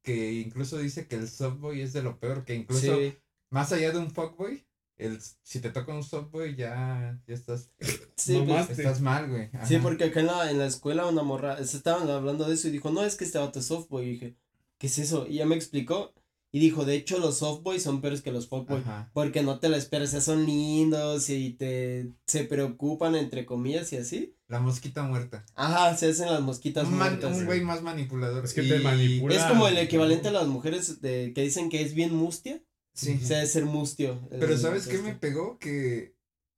[0.02, 3.16] que incluso dice que el softboy es de lo peor, que incluso Sí,
[3.50, 4.66] más allá de un fuckboy,
[4.98, 7.70] el, si te toca un softboy ya, ya estás,
[8.16, 9.48] sí, pues, estás mal, güey.
[9.64, 9.82] sí, Ajá.
[9.82, 12.72] porque acá en la, en la escuela una morra, se estaban hablando de eso y
[12.72, 14.04] dijo, no, es que este vato es softboy.
[14.04, 14.36] Y dije,
[14.76, 15.26] ¿qué es eso?
[15.26, 16.12] Y ya me explicó.
[16.54, 18.82] Y dijo, de hecho, los softboys son peores que los fuckboy.
[18.82, 19.10] Ajá.
[19.14, 23.90] Porque no te lo esperas, o sea, son lindos y te se preocupan entre comillas
[23.94, 24.36] y así.
[24.48, 25.46] La mosquita muerta.
[25.54, 27.38] Ajá, se hacen las mosquitas Un, man- muertas.
[27.38, 28.44] un güey más manipulador.
[28.44, 29.34] Es que y- te manipula.
[29.34, 32.62] Es como el equivalente a las mujeres de que dicen que es bien mustia.
[32.94, 33.18] Sí.
[33.22, 34.20] O sea, es ser mustio.
[34.30, 35.58] el- Pero ¿sabes qué me pegó?
[35.58, 36.14] Que,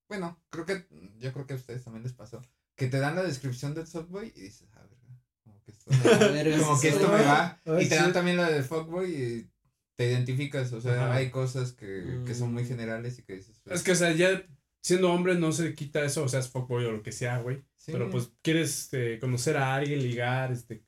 [0.09, 2.43] bueno, creo que, yo creo que a ustedes también les pasó.
[2.77, 5.89] Que te dan la descripción del softboy y dices, ah, verga, como que esto,
[6.25, 7.61] A ver, como que esto me va.
[7.65, 8.03] Ay, Y te sí.
[8.03, 9.51] dan también la de fuckboy y
[9.97, 10.73] te identificas.
[10.73, 11.15] O sea, Ajá.
[11.15, 12.69] hay cosas que, que son muy Mm.
[12.69, 13.61] generales y que dices.
[13.65, 14.45] pues, Es que, o sea, ya
[14.83, 17.65] siendo hombre no se quita eso, o sea, es fuckboy o lo que sea, güey.
[17.77, 17.93] sí.
[17.93, 20.83] Pero pues quieres este, conocer a alguien, ligar, este.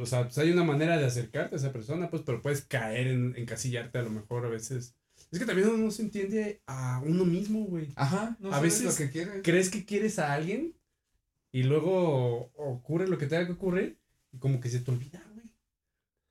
[0.00, 3.06] O sea, pues hay una manera de acercarte a esa persona, pues, pero puedes caer
[3.08, 4.94] en encasillarte a lo mejor a veces.
[5.30, 7.88] Es que también uno no se entiende a uno mismo, güey.
[7.96, 9.40] Ajá, no A sabes veces lo que quieres.
[9.44, 10.74] Crees que quieres a alguien
[11.52, 13.98] y luego ocurre lo que tenga que ocurrir
[14.32, 15.22] y como que se te olvida.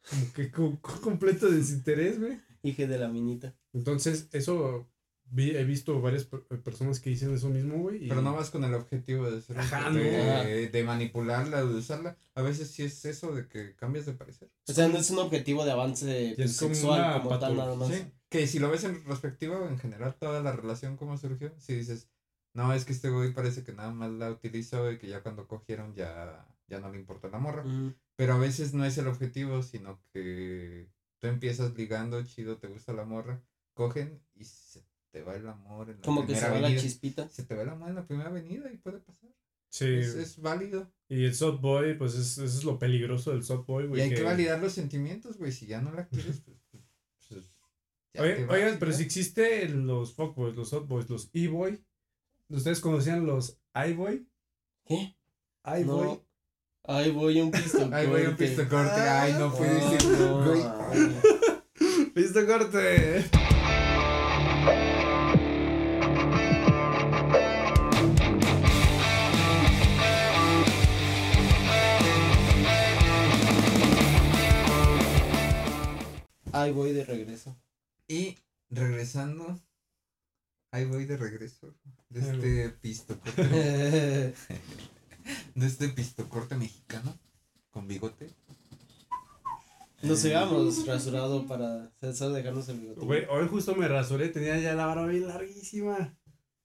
[0.10, 2.39] Como que con, con completo desinterés, güey.
[2.63, 3.56] Hija de la minita.
[3.74, 4.89] Entonces, eso
[5.30, 8.06] vi- he visto varias per- personas que dicen eso mismo, güey.
[8.06, 11.76] y- Pero no vas con el objetivo de ser Ajá, de, de manipularla o de
[11.76, 12.17] usarla.
[12.36, 14.50] A veces sí es eso de que cambias de parecer.
[14.67, 17.56] O sea, no es un objetivo de avance Y es como sexual una como tal
[17.58, 17.89] nada más.
[17.89, 21.54] Sí, que si lo ves en perspectiva o en general toda la relación cómo surgió,
[21.60, 22.10] si dices,
[22.54, 25.48] no, es que este güey parece que nada más la utilizó y que ya cuando
[25.48, 27.63] cogieron ya, ya no le importa la morra.
[27.63, 27.95] Mm.
[28.15, 32.93] Pero a veces no es el objetivo, sino que tú empiezas ligando, chido, te gusta
[32.93, 33.41] la morra,
[33.73, 36.67] cogen y se te va el amor en la Como que se primera va la
[36.67, 36.82] avenida.
[36.82, 37.30] chispita.
[37.30, 39.30] Se te va el amor en la primera avenida y puede pasar.
[39.69, 39.86] Sí.
[39.86, 40.91] Es, es válido.
[41.10, 44.01] Y el soft boy, pues es, eso es lo peligroso del soft boy, güey.
[44.01, 44.23] y hay que...
[44.23, 45.51] validar los sentimientos, güey.
[45.51, 46.58] Si ya no la quieres, pues.
[47.30, 47.51] pues,
[48.13, 51.84] pues, oigan, y pero si existen los fuckboys, los softboys, los e-boy.
[52.49, 54.27] ¿Ustedes conocían los i-boy?
[54.86, 55.17] ¿Qué?
[55.65, 56.08] i-boy.
[56.08, 56.27] No.
[56.88, 57.89] Ahí voy un pisto.
[57.91, 59.02] Ay, güey, un pisto corte.
[59.02, 60.06] Ay, no puede Ah, ser.
[60.08, 62.13] no.
[62.13, 63.26] ¡Pisto corte!
[76.54, 77.56] Ahí voy de regreso.
[78.08, 78.38] Y
[78.69, 79.60] regresando.
[80.71, 81.76] Ahí voy de regreso.
[82.10, 84.34] De este pistocorte.
[85.56, 87.18] de este pistocorte mexicano.
[87.72, 88.34] Con bigote.
[90.02, 93.02] Nos habíamos rasurado para solo dejarnos el bigote.
[93.02, 96.16] Güey, hoy justo me rasuré, tenía ya la barba bien larguísima.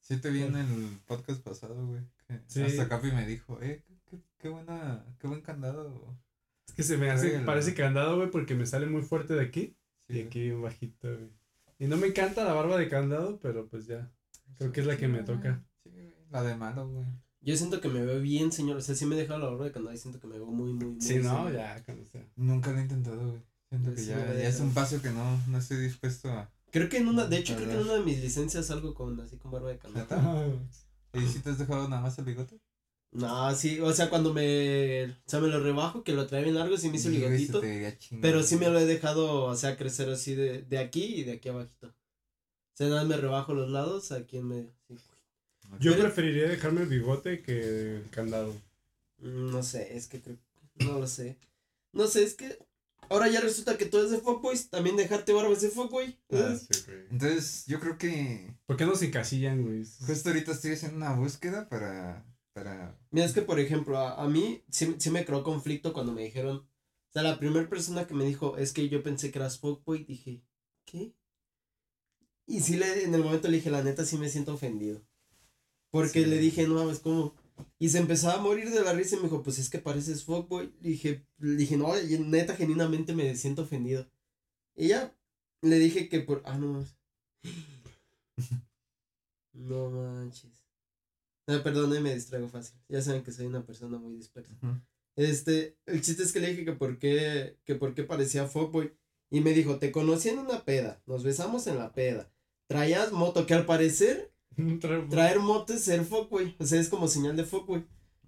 [0.01, 2.03] Sí te vi en el podcast pasado, güey.
[2.47, 2.63] Sí.
[2.63, 6.19] Hasta Capi me dijo, eh, qué, qué, qué buena, qué buen candado.
[6.67, 9.77] Es que se me hace, parece candado, güey, porque me sale muy fuerte de aquí
[10.09, 11.31] Sí, y aquí bien bajito, güey.
[11.79, 14.11] Y no me encanta la barba de candado, pero pues ya.
[14.59, 15.65] creo que es la que me toca.
[15.83, 17.07] Sí, güey, la de malo, güey.
[17.45, 18.77] Yo siento que me veo bien, señor.
[18.77, 20.47] O sea, sí me he dejado la barba de candado y siento que me veo
[20.47, 21.01] muy, muy, muy.
[21.01, 21.53] Sí, no, señor.
[21.53, 22.25] ya, cuando sea.
[22.37, 23.43] Nunca lo he intentado, güey.
[23.69, 26.51] Siento Yo que sí ya, ya es un paso que no, no estoy dispuesto a.
[26.71, 29.21] Creo que en una, de hecho, creo que en una de mis licencias salgo con
[29.21, 30.61] así con barba de candado.
[31.15, 32.59] ¿Y si te has dejado nada más el bigote?
[33.11, 36.55] No, sí, o sea, cuando me, o sea, me lo rebajo, que lo trae bien
[36.55, 37.61] largo, sí me hizo el bigotito.
[38.23, 41.33] Pero sí me lo he dejado, o sea, crecer así de, de aquí y de
[41.33, 41.89] aquí abajito.
[41.89, 44.73] O sea, nada más me rebajo los lados, aquí en medio.
[44.89, 45.12] sí.
[45.81, 48.55] Yo preferiría dejarme el bigote que el candado.
[49.19, 50.37] Mm, No sé, es que creo,
[50.77, 51.39] no lo sé.
[51.93, 52.59] No sé, es que
[53.09, 56.19] ahora ya resulta que tú eres de fuckboys, también dejarte barba es de fuckboy.
[56.33, 56.99] Ah, sí, güey.
[57.11, 59.85] Entonces, yo creo que ¿Por qué no se encasillan, güey?
[60.07, 62.25] justo ahorita estoy haciendo una búsqueda para.
[62.55, 66.13] para Mira, es que por ejemplo, a, a mí sí, sí me creó conflicto cuando
[66.13, 69.39] me dijeron, o sea, la primera persona que me dijo, es que yo pensé que
[69.39, 70.43] eras fuckboy, dije,
[70.87, 71.13] ¿qué?
[72.47, 75.03] Y sí, le, en el momento le dije, la neta, sí me siento ofendido.
[75.93, 76.27] Porque Sí.
[76.27, 77.35] le dije, no mames, ¿cómo?
[77.79, 80.25] Y se empezaba a morir de la risa y me dijo, pues es que pareces
[80.25, 80.73] fuckboy.
[80.81, 81.93] Le dije, le dije, no,
[82.27, 84.09] neta, genuinamente me siento ofendido.
[84.75, 85.15] Y ya
[85.61, 86.97] le dije que por, ah, no mames.
[89.53, 90.51] No manches.
[91.47, 92.79] Ah, perdón, eh, me distraigo fácil.
[92.89, 94.55] Ya saben que soy una persona muy dispersa.
[95.15, 98.95] Este, el chiste es que le dije que por qué, que por qué parecía fuckboy.
[99.31, 102.31] Y me dijo, te conocí en una peda, nos besamos en la peda.
[102.67, 104.32] Traías moto, que al parecer
[105.11, 106.55] traer moto es ser fuckboy.
[106.59, 107.85] O sea, es como señal de fuckboy.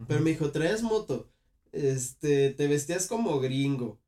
[0.09, 1.31] Pero me dijo, traías moto.
[1.73, 4.01] Este, te vestías como gringo.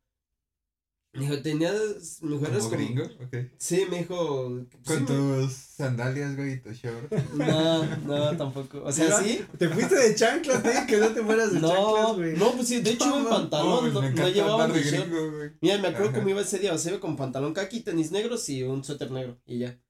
[1.12, 2.76] Me dijo, tenías mujeres ¿Como como.
[2.84, 3.04] gringo?
[3.24, 3.36] Ok.
[3.56, 4.60] Sí, me dijo.
[4.60, 7.10] sí, Con me- tus sandalias, güey, y tu short.
[7.34, 8.82] No, no, tampoco.
[8.84, 9.42] O sea, sí.
[9.58, 12.36] Te fuiste de chanclas, tío, que no te fueras de chanclas, No, güey.
[12.36, 15.08] no, pues sí, de hecho iba en No, pantalón, pues no, no llevaba mi short.
[15.08, 15.50] gringo, güey.
[15.62, 16.18] Mira, me acuerdo Ajá.
[16.18, 19.10] cómo iba ese día, o sea, iba con pantalón caqui, tenis negros y un suéter
[19.10, 19.80] negro, y ya.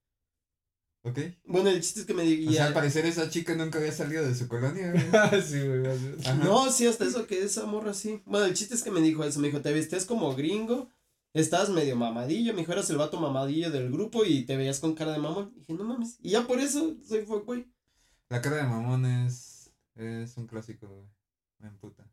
[1.08, 1.18] Ok.
[1.44, 3.78] Bueno, el chiste es que me di- O sea, ya- al parecer esa chica nunca
[3.78, 5.04] había salido de su colonia, güey.
[5.12, 5.86] Ah, sí, güey.
[5.86, 6.34] Ajá.
[6.44, 8.22] No, sí, hasta eso que esa morra sí.
[8.26, 10.88] Bueno, el chiste es que me dijo eso, me dijo, te vestías como gringo,
[11.32, 14.94] estabas medio mamadillo, me dijo, eras el vato mamadillo del grupo y te veías con
[14.94, 15.52] cara de mamón.
[15.54, 17.70] Y dije, no mames, y ya por eso soy fuckboy.
[18.28, 21.06] La cara de mamón es, es un clásico, güey.
[21.60, 22.04] Me emputa.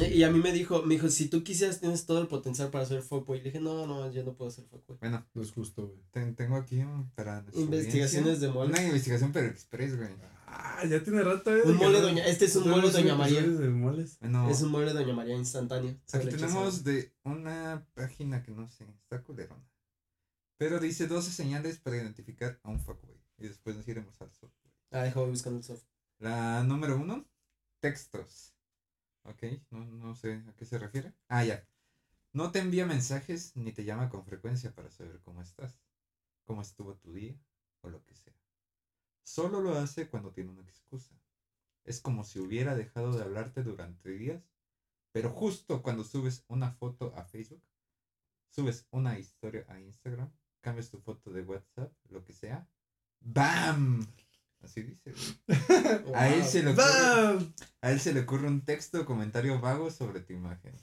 [0.00, 2.86] Y a mí me dijo, me dijo, si tú quisieras tienes todo el potencial para
[2.86, 3.38] ser fuckboy.
[3.38, 4.96] Le dije, no, no, yo no puedo ser fuckboy.
[5.00, 6.00] Bueno, No es justo, güey.
[6.10, 8.70] ten- tengo aquí un- para Investigaciones de mole.
[8.70, 10.08] Una investigación pero express, güey.
[10.46, 11.62] Ah, ya tiene rato, eh.
[11.64, 13.40] Un mole no- doña, este es un mole doña María.
[13.42, 14.18] moles.
[14.20, 15.96] Bueno, Es un mole doña María instantáneo.
[16.12, 19.64] Aquí tenemos de una página que no sé, está culerona.
[20.58, 23.16] Pero dice 12 señales para identificar a un fuckboy.
[23.38, 24.72] Y después nos iremos al software.
[24.90, 25.82] Ah, déjame buscando el soft.
[26.18, 27.26] La número uno,
[27.80, 28.51] textos.
[29.24, 31.14] Ok, no, no sé a qué se refiere.
[31.28, 31.66] Ah, ya.
[32.32, 35.80] No te envía mensajes ni te llama con frecuencia para saber cómo estás,
[36.44, 37.38] cómo estuvo tu día
[37.82, 38.34] o lo que sea.
[39.22, 41.14] Solo lo hace cuando tiene una excusa.
[41.84, 44.42] Es como si hubiera dejado de hablarte durante días,
[45.12, 47.62] pero justo cuando subes una foto a Facebook,
[48.48, 52.68] subes una historia a Instagram, cambias tu foto de WhatsApp, lo que sea,
[53.20, 54.06] ¡BAM!
[54.62, 55.12] Así dice.
[55.12, 55.38] güey.
[56.14, 59.90] A él se le ocurre, a él se le ocurre un texto o comentario vago
[59.90, 60.74] sobre tu imagen.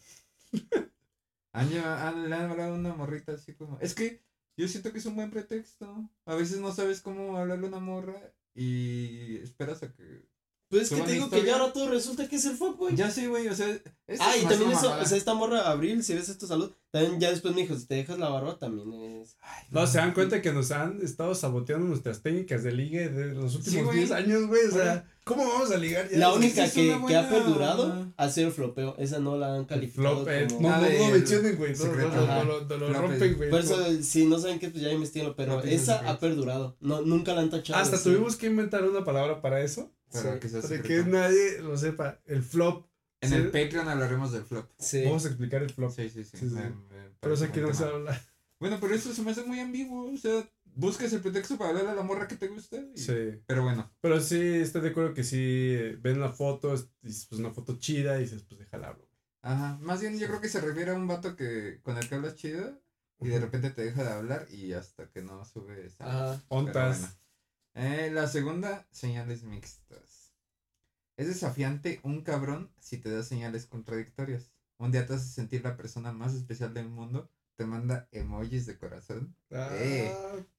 [1.53, 3.79] Han han- le han hablado una morrita así como.
[3.79, 4.23] Es que
[4.57, 6.09] yo siento que es un buen pretexto.
[6.25, 10.27] A veces no sabes cómo hablarle a una morra y esperas a que.
[10.69, 12.95] Pues es que te digo que ya ahora todo resulta que es el fuckboy.
[12.95, 13.67] Ya sé, güey, o sea.
[14.19, 17.31] Ah, y también eso, o sea, esta morra Abril, si ves esto salud, también ya
[17.31, 19.35] después me dijo, si te dejas la barba también es.
[19.41, 23.33] Ay, No, se dan cuenta que nos han estado saboteando nuestras técnicas de ligue de
[23.33, 23.97] los Sí, últimos güey.
[23.97, 24.65] 10 años, güey.
[24.67, 25.07] O sea.
[25.23, 26.17] ¿cómo vamos a ligar ya?
[26.17, 28.95] La única es que, ha perdurado ha sido el flopeo.
[28.97, 30.23] Esa no la han calificado.
[30.23, 31.75] flop, como- no, no, no mencionen, güey.
[31.75, 33.49] No, no, no, no, no, no lo rompen, güey.
[33.49, 36.77] Por eso, si no saben qué, pues ya investiguen, pero esa ha perdurado.
[36.79, 37.79] No, nunca la han tachado.
[37.79, 38.03] Hasta sí.
[38.05, 39.91] tuvimos que inventar una palabra para eso.
[40.11, 42.19] Para Sí, que sea Para que nadie lo sepa.
[42.25, 42.87] El flop.
[43.21, 43.35] En Sí.
[43.35, 44.69] el Patreon hablaremos del flop.
[44.79, 45.03] Sí.
[45.03, 45.91] Vamos a explicar el flop.
[45.91, 46.37] Sí, sí, sí.
[46.37, 46.55] Sí, sí.
[46.55, 48.19] me- me Pero eso aquí no se habla.
[48.59, 50.11] Bueno, pero eso se me hace muy ambiguo.
[50.13, 52.77] O sea, buscas el pretexto para hablarle a la morra que te gusta.
[52.77, 53.41] y- Sí.
[53.45, 53.91] Pero bueno.
[54.01, 57.51] Pero sí, estoy de acuerdo que sí eh, ven la foto, es es, pues, una
[57.51, 59.07] foto chida y dices, pues déjala hablo.
[59.41, 59.77] Ajá.
[59.81, 62.35] Más bien yo creo que se refiere a un vato que con el que hablas
[62.35, 62.81] chido
[63.21, 66.05] y de repente te deja de hablar y hasta que no sube esa.
[66.33, 66.43] Ajá.
[66.49, 67.17] Ontas.
[67.81, 70.33] Eh, la segunda, señales mixtas.
[71.15, 74.51] Es desafiante un cabrón si te da señales contradictorias.
[74.77, 78.77] Un día te hace sentir la persona más especial del mundo, te manda emojis de
[78.77, 79.33] corazón.
[79.49, 80.13] Eh.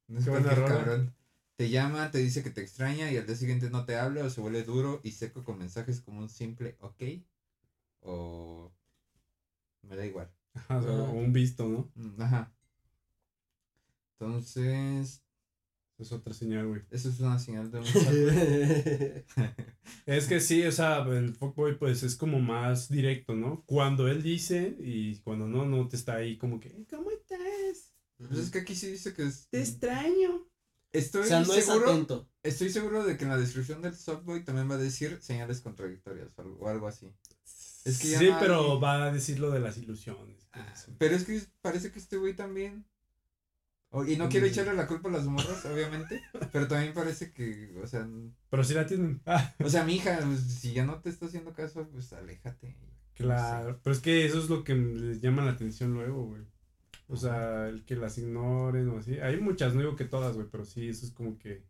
[0.09, 1.15] No es cualquier cabrón.
[1.57, 4.31] Te llama, te dice que te extraña y al día siguiente no te habla o
[4.31, 7.03] se vuelve duro y seco con mensajes como un simple ok
[8.01, 8.73] o
[9.83, 10.33] me da igual.
[10.55, 11.93] Ajá, o sea, un visto, ¿no?
[11.97, 12.51] Mm, Ajá.
[14.19, 15.23] Entonces,
[16.01, 16.83] Es otra señal, güey.
[16.91, 17.85] eso es una señal de un.
[20.07, 23.63] Es que sí, o sea, el fuckboy pues es como más directo, ¿no?
[23.67, 27.93] Cuando él dice y cuando no, no te está ahí como que, ¿cómo estás?
[28.17, 29.49] Pues es que aquí sí dice que es.
[29.49, 30.47] Te extraño.
[30.93, 31.91] Estoy o sea, no es seguro.
[31.91, 32.29] atento.
[32.43, 36.31] Estoy seguro de que en la descripción del softboy también va a decir señales contradictorias
[36.37, 37.15] o algo, o algo así.
[37.85, 40.49] Es que ya sí, hay- pero va a decir lo de las ilusiones.
[40.53, 40.75] Ah.
[40.99, 42.85] Pero es que parece que este güey también.
[43.92, 46.22] O- y no quiero echarle la culpa a las morras, obviamente.
[46.53, 48.09] pero también parece que, o sea,
[48.48, 49.20] Pero sí la tienen.
[49.26, 52.76] Ah, o sea, mi hija, pues, si ya no te está haciendo caso, pues aléjate.
[53.14, 53.81] claro.
[53.83, 56.42] Pero es que eso es lo que les llama la atención luego, güey.
[57.09, 59.18] O sea, el que las ignoren o así.
[59.18, 61.64] Hay muchas, no digo que todas, güey, pero sí, eso es como que.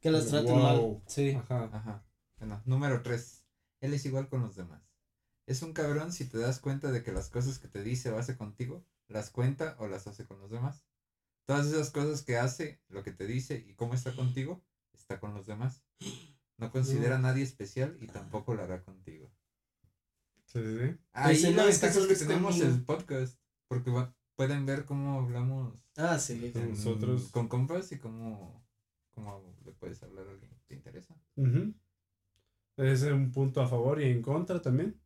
[0.00, 0.62] Que las traten Wow.
[0.62, 1.02] mal.
[1.06, 1.30] Sí.
[1.30, 1.70] Ajá.
[1.72, 2.04] Ajá.
[2.38, 3.44] Bueno, número 3.
[3.80, 4.82] Él es igual con los demás.
[5.46, 8.18] Es un cabrón si te das cuenta de que las cosas que te dice o
[8.18, 10.84] hace contigo, las cuenta o las hace con los demás.
[11.46, 15.32] Todas esas cosas que hace, lo que te dice y cómo está contigo, está con
[15.34, 15.82] los demás.
[16.58, 19.30] No considera a nadie especial y tampoco lo hará contigo.
[20.46, 20.96] Sí, sí, sí.
[21.12, 22.74] Ahí sí, no, la es que ventaja es solo que es tenemos conmigo.
[22.74, 23.38] el podcast,
[23.68, 26.50] porque va- pueden ver cómo hablamos Ah, sí.
[26.52, 27.30] Con en- nosotros.
[27.30, 28.64] con compas y cómo,
[29.14, 31.14] cómo le puedes hablar a alguien que te interesa.
[32.76, 35.00] Es un punto a favor y en contra también.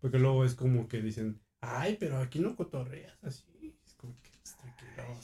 [0.00, 3.76] Porque luego es como que dicen, ay, pero aquí no cotorreas así.
[3.84, 5.20] Es como que, pues, tranquilo.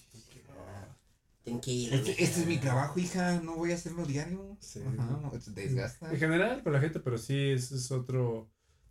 [1.44, 1.96] Tranquilo.
[1.96, 2.22] Este, mija.
[2.24, 4.56] este es mi trabajo, hija, no voy a hacerlo diario.
[4.60, 4.80] Sí.
[4.98, 6.10] Ajá, desgasta.
[6.12, 8.48] En general, con la gente, pero sí, ese es otro.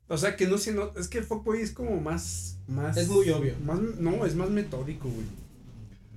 [0.07, 0.99] O sea, que no se nota.
[0.99, 2.57] Es que el fuckboy es como más.
[2.67, 3.55] más Es muy obvio.
[3.63, 5.25] Más, no, es más metódico, güey.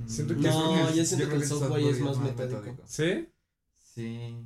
[0.08, 2.76] Siento que No, eso- yo siento creo que el softboy es más metódico.
[2.86, 3.28] ¿Sí?
[3.94, 4.36] Sí.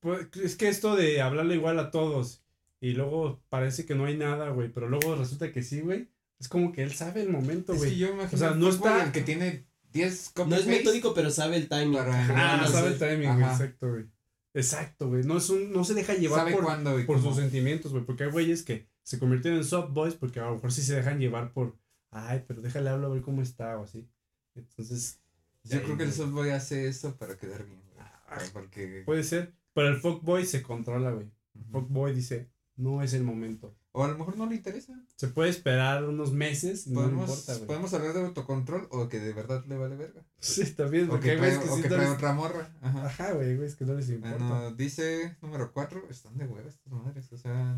[0.00, 2.42] Pues, es que esto de hablarle igual a todos
[2.80, 6.10] y luego parece que no hay nada, güey, pero luego resulta que sí, güey.
[6.38, 7.90] Es como que él sabe el momento, Es güey.
[7.92, 11.14] que yo me imagino O sea, no está- el que tiene 10 No es metódico,
[11.14, 11.96] pero sabe el timing.
[11.98, 12.92] para Ah, no sabe sé.
[12.94, 14.06] el timing, güey, exacto, güey.
[14.54, 15.22] Exacto, güey.
[15.24, 17.28] No, es un, no se deja llevar sabe por, cuándo y por cómo.
[17.28, 18.04] sus sentimientos, güey.
[18.04, 20.94] Porque hay güeyes que se convierten en soft boys porque a lo mejor sí se
[20.94, 21.76] dejan llevar por,
[22.10, 24.08] ay, pero déjale hablar a ver cómo está o así.
[24.54, 25.20] Entonces,
[25.64, 28.06] Yo creo que el Ahí, softboy hace eso para quedar bien, güey.
[28.28, 29.02] Ah, Porque...
[29.06, 29.54] puede ser.
[29.74, 31.30] Pero el fuckboy se controla, güey.
[31.54, 31.70] Ujú.
[31.72, 33.76] Fuckboy dice, no es el momento.
[33.98, 34.94] O a lo mejor no le interesa.
[35.16, 37.66] Se puede esperar unos meses y no Podemos, importa, güey.
[37.66, 40.22] podemos hablar de autocontrol o que de verdad le vale verga.
[40.38, 42.70] Sí, también, O porque que trae, que o sí que trae les- otra morra.
[42.80, 43.06] Ajá.
[43.06, 44.36] Ajá, güey, güeyes que no les importa.
[44.38, 47.76] Bueno, dice número 4, están de hueva estas madres, o sea,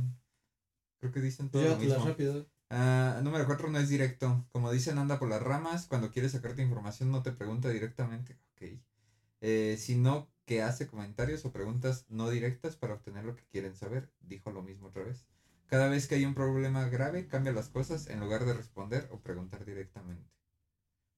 [0.99, 2.09] creo que dicen todo lo Llévatela mismo.
[2.11, 2.47] rápido.
[2.69, 6.61] Ah, número 4 no es directo, como dicen anda por las ramas, cuando quiere sacarte
[6.63, 8.79] información no te pregunta directamente, ok.
[9.41, 14.13] Eh, sino que hace comentarios o preguntas no directas para obtener lo que quieren saber,
[14.21, 15.25] dijo lo mismo otra vez.
[15.71, 19.21] Cada vez que hay un problema grave, cambia las cosas en lugar de responder o
[19.21, 20.29] preguntar directamente.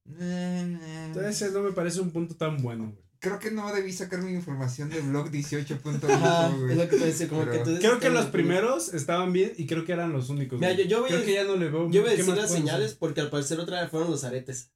[0.07, 3.03] Entonces, ese no me parece un punto tan bueno, güey.
[3.19, 6.73] Creo que no debí sacar mi información de blog 18.1, Ajá, güey.
[6.73, 9.53] es lo que te decía, como Pero- que tú Creo que los primeros estaban bien
[9.57, 10.59] y creo que eran los únicos.
[10.59, 11.89] Mira, yo- yo voy creo a- que ya no le veo.
[11.89, 12.99] Yo voy a ¿qué decir las pueden señales ser?
[12.99, 14.73] porque al parecer otra vez fueron los aretes.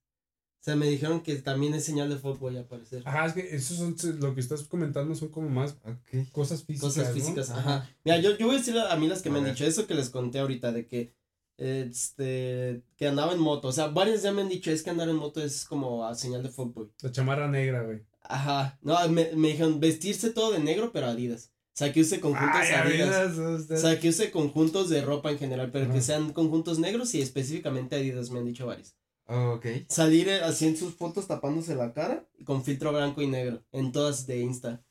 [0.66, 3.00] O sea, me dijeron que también es señal de fuckboy al parecer.
[3.04, 6.28] Ajá, es que esos son lo que estás comentando son como más Ok.
[6.32, 6.92] cosas físicas.
[6.92, 7.14] Cosas ¿no?
[7.14, 7.88] físicas, ajá.
[8.02, 9.86] Mira, yo, yo voy a decir a, mí las que A me han dicho, eso
[9.86, 11.14] que les conté ahorita, de que,
[11.56, 13.68] este, que andaba en moto.
[13.68, 16.16] O sea, varios ya me han dicho, es que andar en moto es como a
[16.16, 16.90] señal de fuckboy.
[17.00, 18.00] La chamarra negra, güey.
[18.22, 21.52] Ajá, no, me, me dijeron vestirse todo de negro, pero Adidas.
[21.74, 23.38] O sea, que use conjuntos Ay, Adidas.
[23.38, 27.14] Adidas, O sea, que use conjuntos de ropa en general, pero que sean conjuntos negros
[27.14, 28.96] y específicamente Adidas, me han dicho varios.
[29.28, 29.66] Ok.
[29.88, 33.64] Salir eh, así en sus fotos tapándose la cara y con filtro blanco y negro,
[33.72, 34.82] en todas de Insta.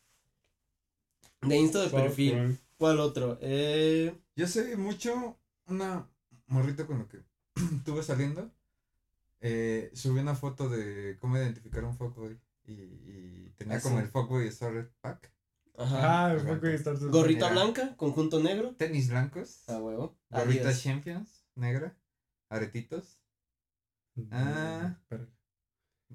[1.41, 2.59] De Insta de perfil.
[2.77, 3.37] ¿Cuál otro?
[3.41, 6.09] Eh, Yo sé mucho una
[6.47, 7.19] morrita con lo que
[7.77, 8.51] estuve saliendo.
[9.41, 12.37] Eh, subí una foto de cómo identificar un fuckboy.
[12.67, 14.03] Y, y tenía Ah, como sí.
[14.03, 15.31] el fuckboy starter pack.
[15.77, 15.97] ajá.
[16.01, 16.39] Ah, Ajá.
[16.45, 18.75] fuck, güey, estás- Gorrita blanca, conjunto negro.
[18.75, 19.69] Tenis blancos.
[19.69, 20.17] A huevo.
[20.31, 20.75] Gorrita.
[20.75, 21.95] Champions, negra.
[22.49, 23.19] Aretitos.
[24.31, 24.95] Ah.
[25.01, 25.27] Espera.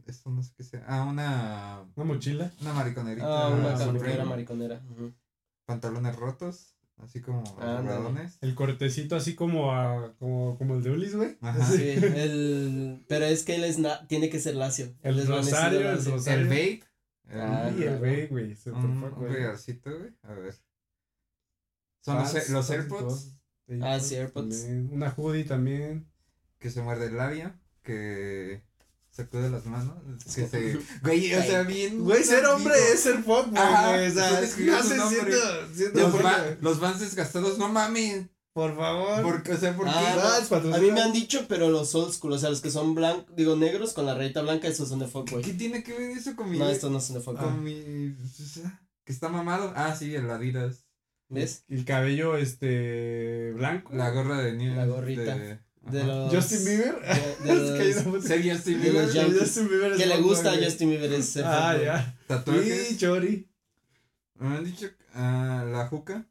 [0.06, 0.84] Esto no sé qué sea.
[0.88, 1.84] Ah, una.
[1.94, 2.50] Una mochila.
[2.60, 3.26] Una mariconerita.
[3.26, 4.24] Ah, una Ah, Supreme.
[4.24, 4.80] mariconera.
[5.66, 6.74] Pantalones rotos.
[6.98, 8.36] Así como radones.
[8.42, 11.38] El cortecito así como a, como, como el de Ulis, güey.
[11.40, 11.64] Ajá.
[11.66, 14.94] Sí, el, pero es que él es na- tiene que ser lacio.
[15.02, 16.42] El más rosario, el rosario.
[16.42, 16.84] El vape.
[17.30, 18.54] Ah, el güey, güey.
[18.54, 19.32] Se Un, un güey.
[19.32, 20.10] collarcito, güey.
[20.24, 20.54] A ver.
[22.04, 23.36] Son los, Pads, los AirPods.
[23.82, 24.60] Ah, sí, AirPods.
[24.62, 24.90] también.
[24.92, 26.06] Una hoodie también.
[26.58, 28.62] que se muerde el labio, que
[29.10, 30.78] sacude las manos, que se...
[31.02, 31.92] Güey, o sea, bien...
[31.92, 32.14] ambiguo.
[32.16, 35.34] ser fuck, Ajá, estás escribiendo su nombre.
[35.74, 36.22] siendo Los, fuck,
[36.60, 36.74] güey.
[36.78, 38.26] vans desgastados, no mames.
[38.52, 39.22] Por favor.
[39.22, 39.92] Porque, o sea, ¿por qué?
[39.94, 42.70] Ah, Vans, A mí me han dicho, pero los old school, o sea, los que
[42.70, 45.42] son blancos, digo negros con la rayita blanca, esos son de fuckboy.
[45.42, 46.58] ¿Qué tiene que ver eso con mi...
[46.58, 47.44] No, estos no son de fuckboy.
[47.44, 48.10] Con mi...
[48.10, 49.72] o sea, que está mamado.
[49.76, 50.84] Ah, sí, el Adidas.
[51.28, 51.64] ¿Ves?
[51.68, 53.94] El cabello, este, blanco.
[53.94, 54.74] La gorra de nieve.
[54.74, 55.36] La gorrita.
[55.36, 56.32] De, De los.
[56.34, 57.00] Justin Bieber.
[57.00, 57.54] de- de
[58.12, 59.38] los- Sí, Justin de los Bieber.
[59.40, 60.56] Justin Bieber que le gusta a.
[60.56, 62.18] Justin Bieber es ser Ah, ya.
[62.26, 62.88] Tatuajes.
[62.88, 63.50] Sí, Chori.
[64.34, 66.26] Me han dicho ah, la juca.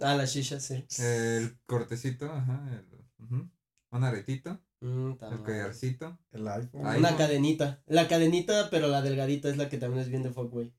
[0.00, 0.84] Ah, la shisha, sí.
[0.98, 2.62] El cortecito, ajá.
[2.72, 3.48] El, ujú,
[3.90, 4.60] Un aretito.
[4.80, 6.16] Mm, El collarcito.
[6.30, 6.86] El iPhone.
[6.86, 7.82] Ay, Una cadenita.
[7.86, 10.72] La cadenita, pero la delgadita es la que también es bien de fuckboy.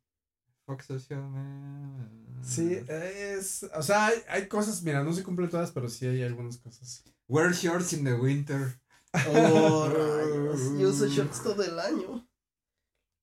[0.66, 2.38] Fox Social Man.
[2.44, 3.66] Sí, es.
[3.76, 7.04] O sea, hay, hay cosas, mira, no se cumplen todas, pero sí hay algunas cosas.
[7.30, 8.80] Wear shorts in the winter.
[9.14, 10.80] Oh, rayos.
[10.80, 12.26] Yo uso shorts todo el año.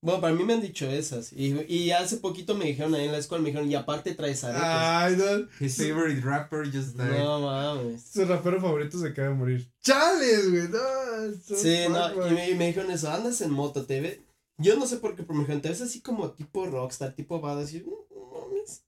[0.01, 1.33] Bueno, para mí me han dicho esas.
[1.33, 4.45] Y, y hace poquito me dijeron ahí en la escuela, me dijeron, y aparte traes
[4.45, 4.63] aretes.
[4.65, 5.49] Ay, no.
[5.59, 7.19] His favorite rapper just died.
[7.19, 8.03] no mames.
[8.13, 9.73] Su rapero favorito se acaba de morir.
[9.83, 10.69] ¡Chales, güey!
[10.69, 14.23] No, Sí, no, y me, y me dijeron eso, andas en moto, te ve.
[14.59, 17.41] Yo no sé por qué, pero me dijeron, te ves así como tipo rockstar, tipo
[17.41, 17.73] badass.
[17.75, 18.85] Y yo, no, no mames.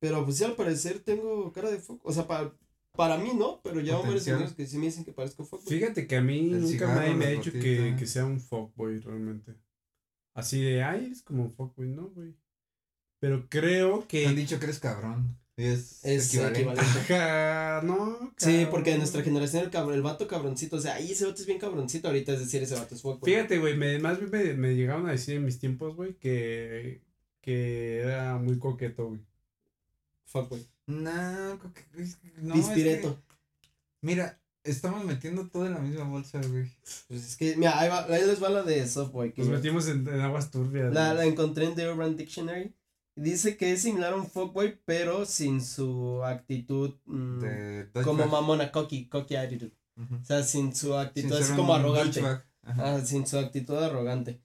[0.00, 2.08] Pero pues sí, al parecer tengo cara de foco.
[2.08, 2.50] O sea, para,
[2.96, 5.62] para mí no, pero ya varios amigos que sí me dicen que parezco foco.
[5.66, 8.98] Fíjate que a mí El nunca nadie me ha dicho que, que sea un fuckboy
[9.00, 9.54] realmente.
[10.34, 12.34] Así de, ay, eres como un fuckboy, no, güey.
[13.20, 14.40] Pero creo Te han que.
[14.40, 15.38] dicho que eres cabrón.
[15.56, 16.60] Es, Es equivalente.
[16.60, 17.14] equivalente.
[17.14, 18.32] Ajá, no.
[18.36, 18.70] Sí, cabrón.
[18.70, 21.46] porque de nuestra generación el cabrón, el vato cabroncito, o sea, ahí ese vato es
[21.46, 23.32] bien cabroncito, ahorita es decir, ese vato es fuck, güey.
[23.34, 27.00] Fíjate, güey, me, más bien me, me llegaron a decir en mis tiempos, güey, que,
[27.40, 29.20] que era muy coqueto, güey.
[30.26, 30.52] Fuck,
[30.86, 31.52] No,
[31.98, 33.16] es que- no, es que-
[34.02, 36.70] mira, estamos metiendo todo en la misma bolsa, güey.
[37.08, 38.74] Pues es que, mira, ahí, va, ahí les va la de
[39.32, 40.92] que Nos metimos en, en aguas turbias.
[40.92, 42.74] La, la encontré en The Urban Dictionary.
[43.18, 47.40] Dice que es similar a un fuckboy, pero sin su actitud mm,
[48.04, 49.72] como mamona, cocky, cocky attitude.
[49.98, 52.20] O sea, sin su Sin actitud ser así como arrogante.
[52.62, 54.42] Ah, sin su actitud arrogante.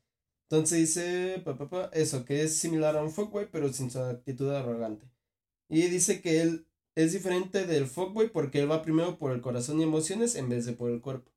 [0.50, 4.00] Entonces dice, pa, pa, pa, eso, que es similar a un fuckboy, pero sin su
[4.00, 5.11] actitud arrogante.
[5.72, 6.66] Y dice que él
[6.96, 10.66] es diferente del fuckboy porque él va primero por el corazón y emociones en vez
[10.66, 11.32] de por el cuerpo.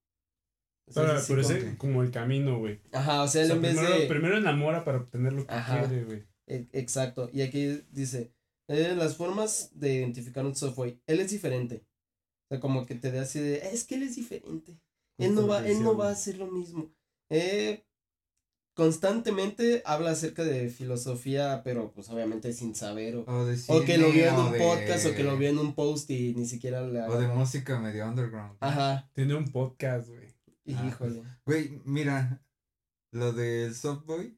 [0.87, 2.81] O sea, Pero, es pero ese que- como el camino, güey.
[2.93, 4.07] Ajá, o sea, O él sea, en vez primero, de...
[4.07, 5.87] primero enamora para obtener lo que Ajá.
[5.87, 6.25] quiere, güey.
[6.47, 7.31] E- Exacto.
[7.33, 8.33] Y aquí dice,
[8.69, 10.99] eh, las formas de identificar un software.
[11.07, 11.77] Él es diferente.
[11.77, 14.79] O sea, como que te da así de, es que él es diferente.
[15.19, 16.93] Él no va, él no va a hacer lo mismo.
[17.31, 17.85] Eh,
[18.75, 23.17] constantemente habla acerca de filosofía, pero pues obviamente sin saber.
[23.17, 25.49] O, O, de o que lo vio en un de- podcast, o que lo vio
[25.49, 28.57] en un post y ni siquiera le O de música medio underground.
[28.61, 29.09] Ajá.
[29.15, 30.29] Tiene un podcast, güey.
[30.75, 31.23] Ah, Híjole.
[31.47, 32.43] Güey, mira,
[33.13, 34.37] lo del Softboy,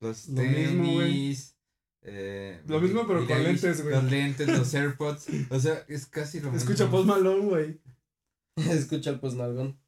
[0.00, 1.06] los Lo mismo, güey.
[1.12, 1.56] tenis,
[2.02, 3.94] eh, Lo mismo, pero con lentes, güey.
[3.94, 6.98] Los lentes, los AirPods, o sea, es casi lo Escucha mismo.
[6.98, 7.80] Post Malone, güey.
[8.56, 9.78] Escucha el posnalgón.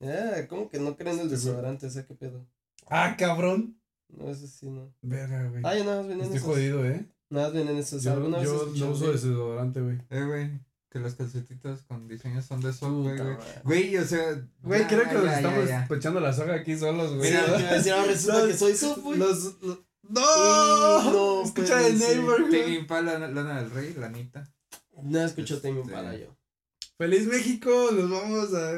[0.00, 1.30] Eh, ¿cómo que no creen el güey.
[1.30, 1.86] desodorante?
[1.86, 2.46] O sea, ¿qué pedo?
[2.88, 3.80] Ah, cabrón.
[4.08, 4.94] No, eso sí, no.
[5.02, 5.62] Verga, güey.
[5.64, 6.48] Ah, ya nada más vienen Estoy esos.
[6.48, 7.06] jodido, ¿eh?
[7.30, 8.02] Nada más vienen esos.
[8.02, 9.98] Yo, ¿Alguna vez yo no uso desodorante, güey.
[10.10, 13.18] Eh, güey, que los calcetitos con diseños son de Puta güey.
[13.64, 14.46] Güey, o sea.
[14.62, 15.88] Güey, ya, creo que nos ya, estamos ya.
[15.90, 17.30] echando la soga aquí solos, güey.
[17.32, 19.18] Sí, Mira, a decir, ahora resulta los- que soy softboy.
[19.18, 19.78] Los, los-
[20.08, 20.20] ¡No!
[20.20, 21.94] Y no Escucha ser.
[21.94, 22.76] neighbor, Tame güey.
[22.76, 24.48] Impala, Lana del Rey, Lanita.
[25.02, 26.36] No escucho Tame Este- Impala yo.
[26.96, 27.90] ¡Feliz México!
[27.92, 28.72] Nos vamos a.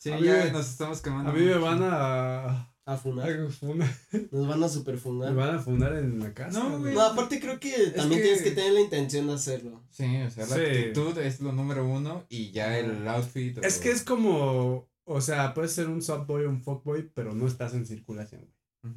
[0.00, 1.30] Sí, A mí ya me- nos estamos quemando.
[1.30, 2.66] A mí me van a.
[2.86, 3.28] A funar.
[3.30, 3.34] a
[4.32, 5.34] Nos van a Me superfundar.
[5.34, 6.58] van a fundar en la casa.
[6.58, 6.94] No, güey.
[6.94, 9.84] No, aparte creo que también que- tienes que tener la intención de hacerlo.
[9.90, 10.60] Sí, o sea, la Sí.
[10.62, 13.58] actitud es lo número uno y ya el outfit.
[13.58, 14.88] o- Es que es como.
[15.04, 18.40] O sea, puedes ser un subboy o un fuckboy, pero no estás en circulación,
[18.82, 18.94] güey.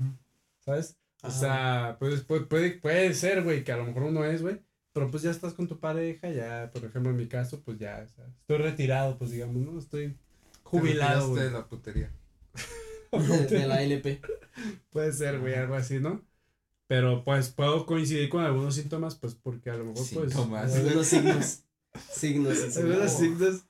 [0.59, 0.97] ¿Sabes?
[1.21, 4.61] O sea, pues, puede, puede, puede ser, güey, que a lo mejor uno es, güey.
[4.93, 8.05] Pero pues ya estás con tu pareja, ya, por ejemplo, en mi caso, pues ya,
[8.05, 9.77] o sea, estoy retirado, pues digamos, ¿no?
[9.79, 10.17] Estoy
[10.63, 11.43] jubilado, güey.
[11.43, 12.11] de la putería.
[13.11, 14.21] de la LP.
[14.89, 16.21] Puede ser, güey, algo así, ¿no?
[16.87, 20.31] Pero pues puedo coincidir con algunos síntomas, pues porque a lo mejor, pues.
[20.33, 20.75] Síntomas.
[20.75, 21.63] Algunos signos.
[22.11, 22.57] Signos.
[22.75, 23.39] y Algunos signos.
[23.39, 23.65] signos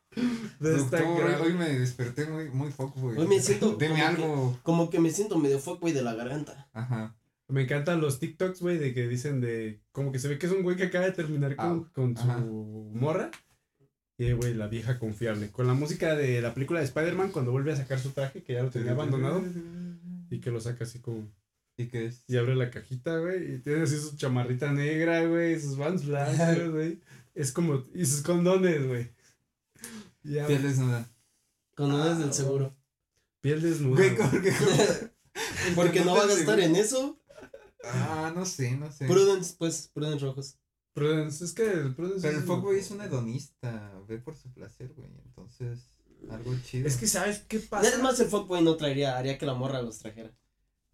[0.60, 3.18] de esta gran- hoy me desperté muy, muy foco, güey.
[3.18, 4.60] Hoy me siento Deme como algo.
[4.64, 6.70] Como que me siento medio fuckboy de la garganta.
[6.74, 7.16] Ajá.
[7.50, 9.82] Me encantan los TikToks, güey, de que dicen de.
[9.92, 12.16] Como que se ve que es un güey que acaba de terminar con, Ah, con
[12.18, 12.40] su ajá.
[12.40, 13.32] morra.
[14.18, 15.50] Y, güey, la vieja confiable.
[15.50, 18.54] Con la música de la película de Spider-Man, cuando vuelve a sacar su traje, que
[18.54, 19.44] ya lo tenía abandonado.
[20.30, 21.28] Y que lo saca así como.
[21.78, 22.24] ¿Y qué es?
[22.28, 23.56] Y abre la cajita, güey.
[23.56, 25.60] Y tiene así su chamarrita negra, güey.
[25.60, 27.00] Sus vans blancos, güey.
[27.34, 27.84] Es como.
[27.96, 29.10] Y sus condones, güey.
[30.24, 31.08] Ya, Piel desnuda.
[31.76, 32.74] Con uno Ah, del seguro.
[33.42, 33.96] Piel desnuda.
[33.98, 34.30] Güey, güey.
[34.30, 35.12] ¿cómo que-
[35.76, 37.20] Porque no va a gastar en eso.
[37.84, 39.08] Ah, no sé, no sé.
[39.08, 40.56] Prudence, pues, Prudence rojos.
[40.94, 42.22] Prudence, es que el Prudence.
[42.28, 43.92] Pero el fuckboy es un hedonista.
[44.08, 45.10] Ve por su placer, güey.
[45.26, 45.92] Entonces,
[46.30, 46.88] algo chido.
[46.88, 47.90] Es que, ¿sabes qué pasa?
[47.90, 50.32] Es más, el fuckboy no traería, haría que la morra los trajera.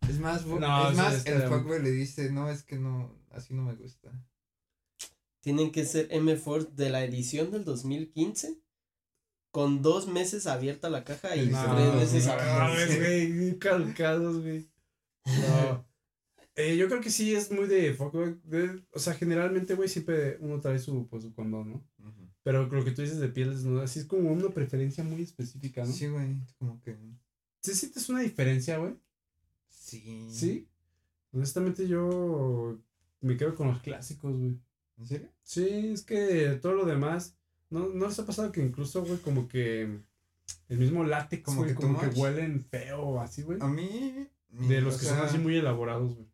[0.07, 3.53] Es más, No, es sí, más el fuckboy le dice, no, es que no, así
[3.53, 4.09] no me gusta.
[5.41, 8.59] Tienen que ser M Force de la edición del 2015.
[9.51, 12.59] Con dos meses abierta la caja y No, tres meses no, abierta.
[12.59, 14.69] mames, güey, calcados, güey.
[15.25, 15.88] No.
[16.59, 18.21] Eh, yo creo que sí es muy de foco,
[18.91, 22.13] o sea, generalmente, güey, siempre uno trae su, pues, su condón, ¿no?
[22.43, 25.85] Pero lo que tú dices de piel desnuda, sí es como una preferencia muy específica,
[25.85, 25.91] ¿no?
[25.93, 26.97] Sí, güey, como que,
[27.61, 28.93] ¿Sí sientes una diferencia, güey?
[29.69, 30.27] sí.
[30.29, 30.67] Sí.
[31.31, 32.77] Honestamente, yo
[33.21, 34.59] me quedo con los clásicos, güey.
[34.97, 35.29] ¿En serio?
[35.43, 37.37] Sí, es que todo lo demás,
[37.69, 40.01] ¿no, no les ha pasado que incluso, güey, como que
[40.67, 43.59] el mismo látex, Como güey, que como que huelen feo, así, güey?
[43.61, 44.27] A mí...
[44.49, 46.28] De los que sea, son así muy elaborados, güey.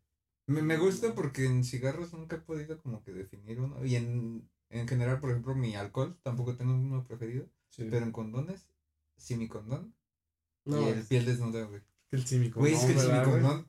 [0.46, 3.84] Me, me gusta porque en cigarros nunca he podido como que definir uno.
[3.84, 7.46] Y en, en general, por ejemplo, mi alcohol tampoco tengo uno preferido.
[7.70, 7.86] Sí.
[7.90, 8.68] Pero en condones,
[9.16, 9.94] simicondón
[10.64, 11.82] No, y el piel desnuda, güey.
[12.10, 12.52] El.
[12.52, 13.66] Güey, es que el simicondón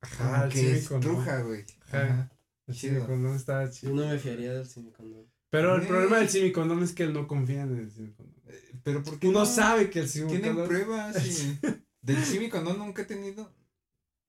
[0.00, 1.64] Ajá, el que es bruja, güey.
[1.86, 2.02] Ajá.
[2.04, 2.30] Ajá.
[2.66, 2.94] El chido.
[2.94, 3.94] simicondón está chido.
[3.94, 5.26] no me fiaría del silicondón.
[5.50, 8.42] Pero el problema del simicondón es que él no confía en el simicondón.
[8.46, 9.46] Eh, Pero ¿por qué Uno no?
[9.46, 10.68] sabe que el Tienen simicondón...
[10.68, 11.58] pruebas y
[12.02, 13.52] del simicondón nunca he tenido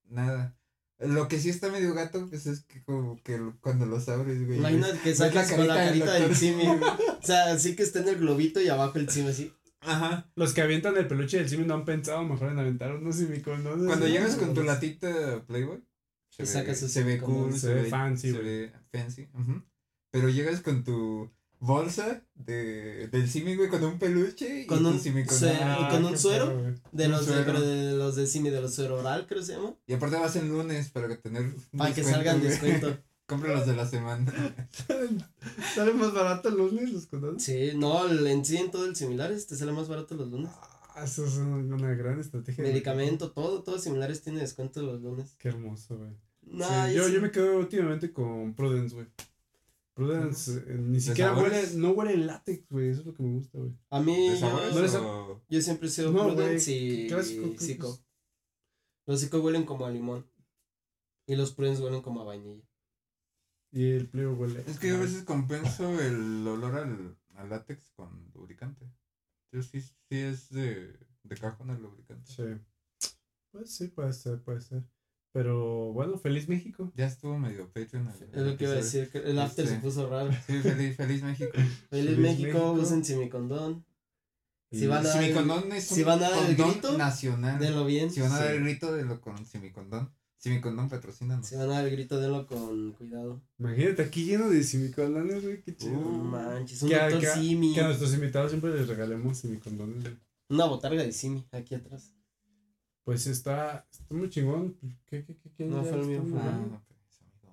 [0.05, 0.58] nada.
[0.99, 4.59] Lo que sí está medio gato, pues es que como que cuando los abres, güey.
[4.59, 6.65] Imagínate que la sacas con la carita del del simi.
[6.65, 6.79] güey.
[7.21, 9.53] O sea, así que está en el globito y abajo el simi así.
[9.81, 10.29] Ajá.
[10.35, 13.85] Los que avientan el peluche del simio no han pensado mejor en aventar unos simicondones.
[13.85, 14.11] Cuando Sí.
[14.11, 15.81] llegas con tu latita Playboy,
[16.29, 18.45] se Y ve, sacas sus se ve cool, se, ve fancy, se güey.
[18.45, 19.29] ve fancy.
[19.33, 19.63] ujú.
[20.11, 21.29] Pero llegas con tu
[21.59, 25.59] bolsa de, del simi, güey, con un peluche Con y un suero.
[25.61, 26.47] Ah, ¿Y con un qué suero?
[26.91, 29.45] De Un los de, pero de los de simi, de los suero oral, creo que
[29.45, 29.75] se llama.
[29.87, 32.49] Y aparte vas el lunes para que tener Para que salgan güey.
[32.49, 32.97] descuento.
[33.27, 34.33] Compra los de la semana.
[35.75, 37.43] ¿Sale más barato el lunes los condones?
[37.43, 40.49] Sí, no, el- en sí en todo el similares te sale más barato los lunes.
[40.95, 42.63] Ah, eso es una, una gran estrategia.
[42.63, 45.35] de Medicamento, todo, todo similares tiene descuento los lunes.
[45.37, 46.09] Qué hermoso, güey.
[46.41, 49.07] No, Sí, yo, yo me quedo últimamente con Prudence, güey.
[49.99, 51.71] Prudence eh, ni siquiera sabores?
[51.71, 52.87] huele, no huele látex, güey.
[52.87, 53.77] Eso es lo que me gusta, güey.
[53.89, 57.99] A mí, ¿De sabores no yo, yo siempre he sido No, Prudence y clásico, Zico.
[59.05, 60.25] Los Zico huelen como a limón.
[61.27, 62.63] Y los Prudence huelen como a vainilla.
[63.71, 64.63] Y el pliego huele.
[64.65, 68.89] Es que yo a veces compenso el olor al, al látex con lubricante.
[69.51, 72.31] Yo sí, sí es de, de cajón el lubricante.
[72.31, 72.43] Sí.
[73.51, 74.83] Pues sí, puede ser, puede ser.
[75.41, 76.91] Pero bueno, feliz México.
[76.97, 78.09] Ya estuvo medio Patreon.
[78.09, 79.77] el- Es lo que iba a decir, que el after Este.
[79.77, 80.31] se puso raro.
[80.45, 81.49] Sí, feliz, feliz México.
[81.53, 82.71] Feliz, Feliz México, México.
[82.73, 83.85] usen simicondón.
[84.69, 86.97] Si van a dar el- Simicondón es un si van a dar el condón grito,
[86.97, 87.57] nacional.
[87.57, 88.11] Denlo bien.
[88.11, 88.57] Si van a dar Sí.
[88.57, 90.13] el grito de lo con Simicondón.
[90.37, 91.41] Simicondón patrocina.
[91.41, 93.41] Si van a dar el grito, denlo con cuidado.
[93.59, 95.61] Imagínate aquí lleno de simicondones, güey.
[95.61, 95.93] Qué chido.
[95.93, 97.73] No manches, un doctor que a- Simi.
[97.73, 100.17] Que a nuestros invitados siempre les regalemos simicondones, güey.
[100.49, 102.13] Una botarga de Simi aquí atrás.
[103.09, 104.77] Pues está, está muy chingón.
[105.07, 105.65] ¿Qué, qué, qué, qué?
[105.65, 106.81] No, fue el mío, estamos fue el Ah, hablando.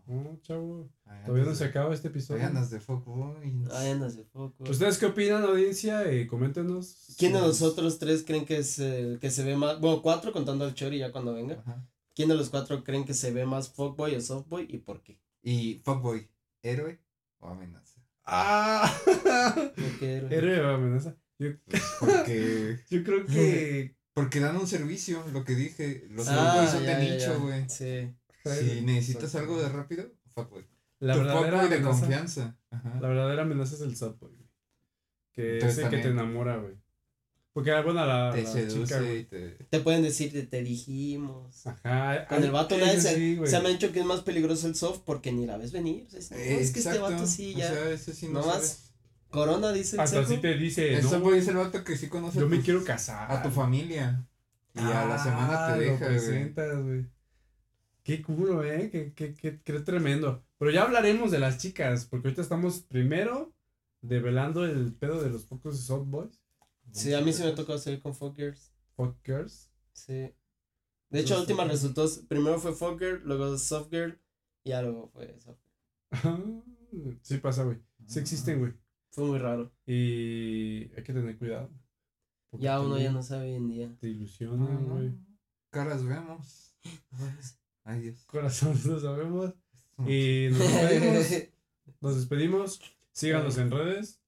[0.07, 0.91] no, pues, chavo.
[1.07, 2.47] Ahí Todavía no se de- acaba este Ahí episodio.
[2.47, 3.65] andas de fuckboy.
[3.73, 4.65] Ay, andas de foco.
[4.69, 6.05] ¿Ustedes qué opinan, audiencia?
[6.13, 7.15] Eh, coméntenos.
[7.17, 9.81] ¿Quién de sus- los otros tres creen que es el que se ve más?
[9.81, 11.55] Bueno, cuatro contando al Chori ya cuando venga.
[11.61, 11.89] Ajá.
[12.15, 15.19] ¿Quién de los cuatro creen que se ve más fuckboy o softboy y por qué?
[15.43, 16.29] Y fuckboy,
[16.63, 17.01] héroe
[17.39, 17.99] o amenaza.
[18.25, 18.95] ¡Ah!
[19.75, 20.35] ¿Por qué héroe?
[20.37, 21.17] Héroe o amenaza.
[21.39, 21.49] Yo,
[21.99, 23.96] Porque, yo creo que.
[24.17, 26.07] Porque dan un servicio, lo que dije.
[26.09, 27.69] Los Ah, son ya, de ya, nicho, güey.
[27.69, 28.11] Sí.
[28.45, 30.65] Si necesitas algo de rápido, fuckboy.
[31.01, 32.01] La tu verdadera fuckboy de amenaza.
[32.01, 32.59] confianza.
[32.71, 32.99] Ajá.
[32.99, 34.49] La verdadera amenaza es el softboy, güey.
[35.33, 36.77] Que Entonces es el que te enamora, güey.
[37.53, 39.49] Porque, ah, bueno, la, te la seduce chica, y te.
[39.69, 41.67] Te pueden decir, te, te dijimos.
[41.67, 42.27] Ajá.
[42.27, 44.67] Con el vato ese nadie se, sí, se me ha dicho que es más peligroso
[44.67, 46.07] el soft porque ni la ves venir.
[46.07, 47.71] O sea, es, no, es que este vato sí ya.
[47.71, 48.86] O sea, ese sí no Nomás sabes.
[49.37, 50.33] Corona dice el Hasta seco.
[50.33, 50.95] así te dice.
[50.95, 53.31] El no, es el vato que sí conoce yo a me tus- quiero casar.
[53.31, 54.27] a tu familia.
[54.75, 56.09] Y a la semana Ah, te lo deja, güey.
[56.19, 57.07] presentas, güey.
[58.03, 58.91] Qué culo, eh.
[58.91, 60.45] Qué, qué, qué, qué tremendo.
[60.59, 63.53] Pero ya hablaremos de las chicas, porque ahorita estamos primero
[64.03, 66.41] develando el pedo de los pocos soft boys,
[66.93, 68.73] Sí, a mí sí me tocó salir con Fuck Girls.
[68.95, 69.71] fuck girls.
[69.93, 70.33] Sí.
[71.11, 71.71] De hecho, la última sí.
[71.71, 74.19] resultó, primero fue Fuck Girl, luego Soft Girl,
[74.65, 75.59] y ya luego fue Soft
[76.23, 76.63] Girl.
[77.23, 77.79] sí pasa, güey.
[78.07, 78.73] Sí existen, güey.
[79.17, 79.73] Fue muy raro.
[79.87, 81.71] Y hay que tener cuidado.
[82.53, 83.97] Ya uno ya no sabe hoy en día.
[83.99, 84.95] Te ilusionan, no.
[84.97, 85.15] güey.
[85.71, 86.77] Caras vemos.
[87.85, 88.25] Ay, Dios.
[88.27, 89.55] Corazón, no sabemos.
[90.07, 91.49] Y nos despedimos.
[92.03, 92.81] Nos despedimos.
[93.13, 94.21] Síganos en redes.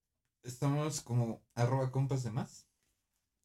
[0.43, 2.67] Estamos como arroba compas de más.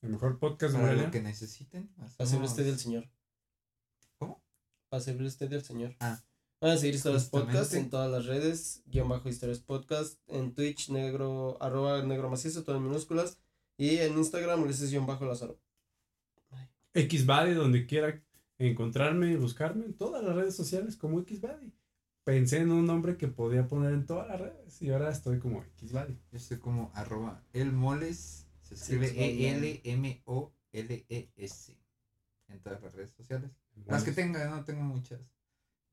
[0.02, 1.06] El mejor podcast de Para Morelia.
[1.08, 1.90] lo que necesiten.
[1.96, 3.10] Para servirle usted del hacemos- Señor.
[4.18, 4.42] ¿Cómo?
[4.88, 5.96] Para servirle usted del Señor.
[6.00, 6.24] Ah.
[6.64, 7.28] Van a seguir Historias.
[7.28, 12.64] Podcast en todas las redes, guion bajo Historias Podcast, en Twitch, negro, arroba negro macizo,
[12.64, 13.38] todo en minúsculas,
[13.76, 15.60] y en Instagram, Ulises guion bajo Lázaro.
[16.94, 18.24] Xbody, donde quiera
[18.60, 21.74] encontrarme y buscarme en todas las redes sociales como Xbody.
[22.24, 25.66] Pensé en un nombre que podía poner en todas las redes y ahora estoy como
[25.82, 26.18] Xbody.
[26.32, 28.48] Yo estoy como arroba elmoles.
[28.62, 29.28] Se escribe Sí, pues,
[29.84, 30.58] E-L-M-O-L-E-S.
[32.48, 33.52] En todas las redes sociales.
[33.86, 35.20] Las que tenga, no tengo muchas.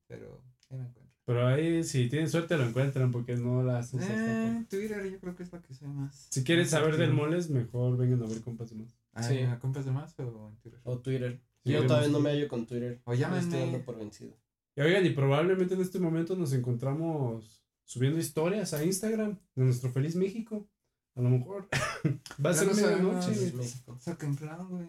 [0.07, 0.41] Pero
[0.77, 1.01] me encuentro.
[1.25, 4.29] Pero ahí, si tienen suerte, lo encuentran porque no las usas tampoco.
[4.31, 6.27] Eh, Twitter yo creo que es la que soy más.
[6.31, 8.97] Si quieren más saber del moles, mejor vengan a ver compas de más.
[9.13, 9.39] Ah, Sí.
[9.39, 10.79] ¿a compas de más o en Twitter?
[10.83, 11.39] O Twitter.
[11.63, 13.01] Sí, Yo todavía no me hallo con Twitter.
[13.05, 13.43] O Me llámenme.
[13.43, 14.35] estoy dando por vencido.
[14.75, 19.91] Y oigan, y probablemente en este momento nos encontramos subiendo historias a Instagram de nuestro
[19.91, 20.67] feliz México.
[21.15, 21.67] A lo mejor
[22.43, 23.51] va a Ya ser medianoche.
[23.51, 23.67] Güey.
[23.99, 24.87] Saquen plan, güey.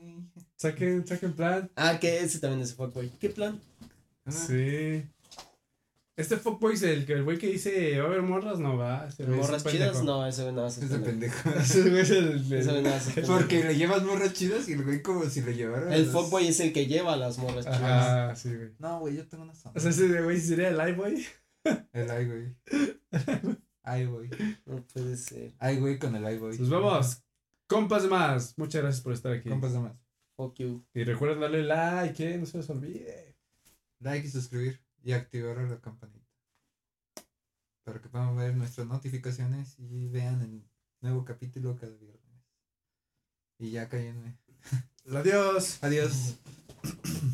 [0.56, 1.70] Saquen, saquen plan.
[1.76, 3.10] Ah, que ese también es fuckboy.
[3.20, 3.60] ¿Qué plan?
[4.24, 5.02] Ah, Sí.
[6.14, 9.06] Este fuckboy es el, que- el güey que dice, va a haber morras, no va.
[9.08, 10.04] ese güey ¿Morras chidas?
[10.04, 11.50] No, ese güey nada más es Es de pendejo.
[11.58, 13.00] Ese güey es el, Ese güey nada.
[13.26, 15.94] Porque le llevas morras chidas y el güey como si le llevara.
[15.94, 17.80] El fuckboy es el que lleva las morras chidas.
[17.82, 18.72] Ajá, sí, güey.
[18.78, 21.24] No, güey, yo tengo una O sea, ese güey sería el iBoy.
[21.92, 22.56] El ay, güey.
[23.84, 24.28] Ay, güey.
[24.66, 25.52] No puede ser.
[25.60, 26.58] Ay, güey con el ay, güey.
[26.58, 27.22] Nos vemos.
[27.68, 28.58] Compas más.
[28.58, 29.48] Muchas gracias por estar aquí.
[29.48, 29.92] Compas de más.
[30.36, 30.84] Fuck you.
[30.92, 32.36] Y recuerden darle like, ¿eh?
[32.36, 33.36] No se les olvide.
[34.00, 34.81] Like y suscribir.
[35.05, 36.20] Y activar la campanita.
[37.84, 40.64] Para que puedan ver nuestras notificaciones y vean el
[41.00, 42.22] nuevo capítulo cada viernes.
[43.59, 44.38] Y ya cállenme.
[45.07, 45.78] Adiós.
[45.82, 46.38] Adiós.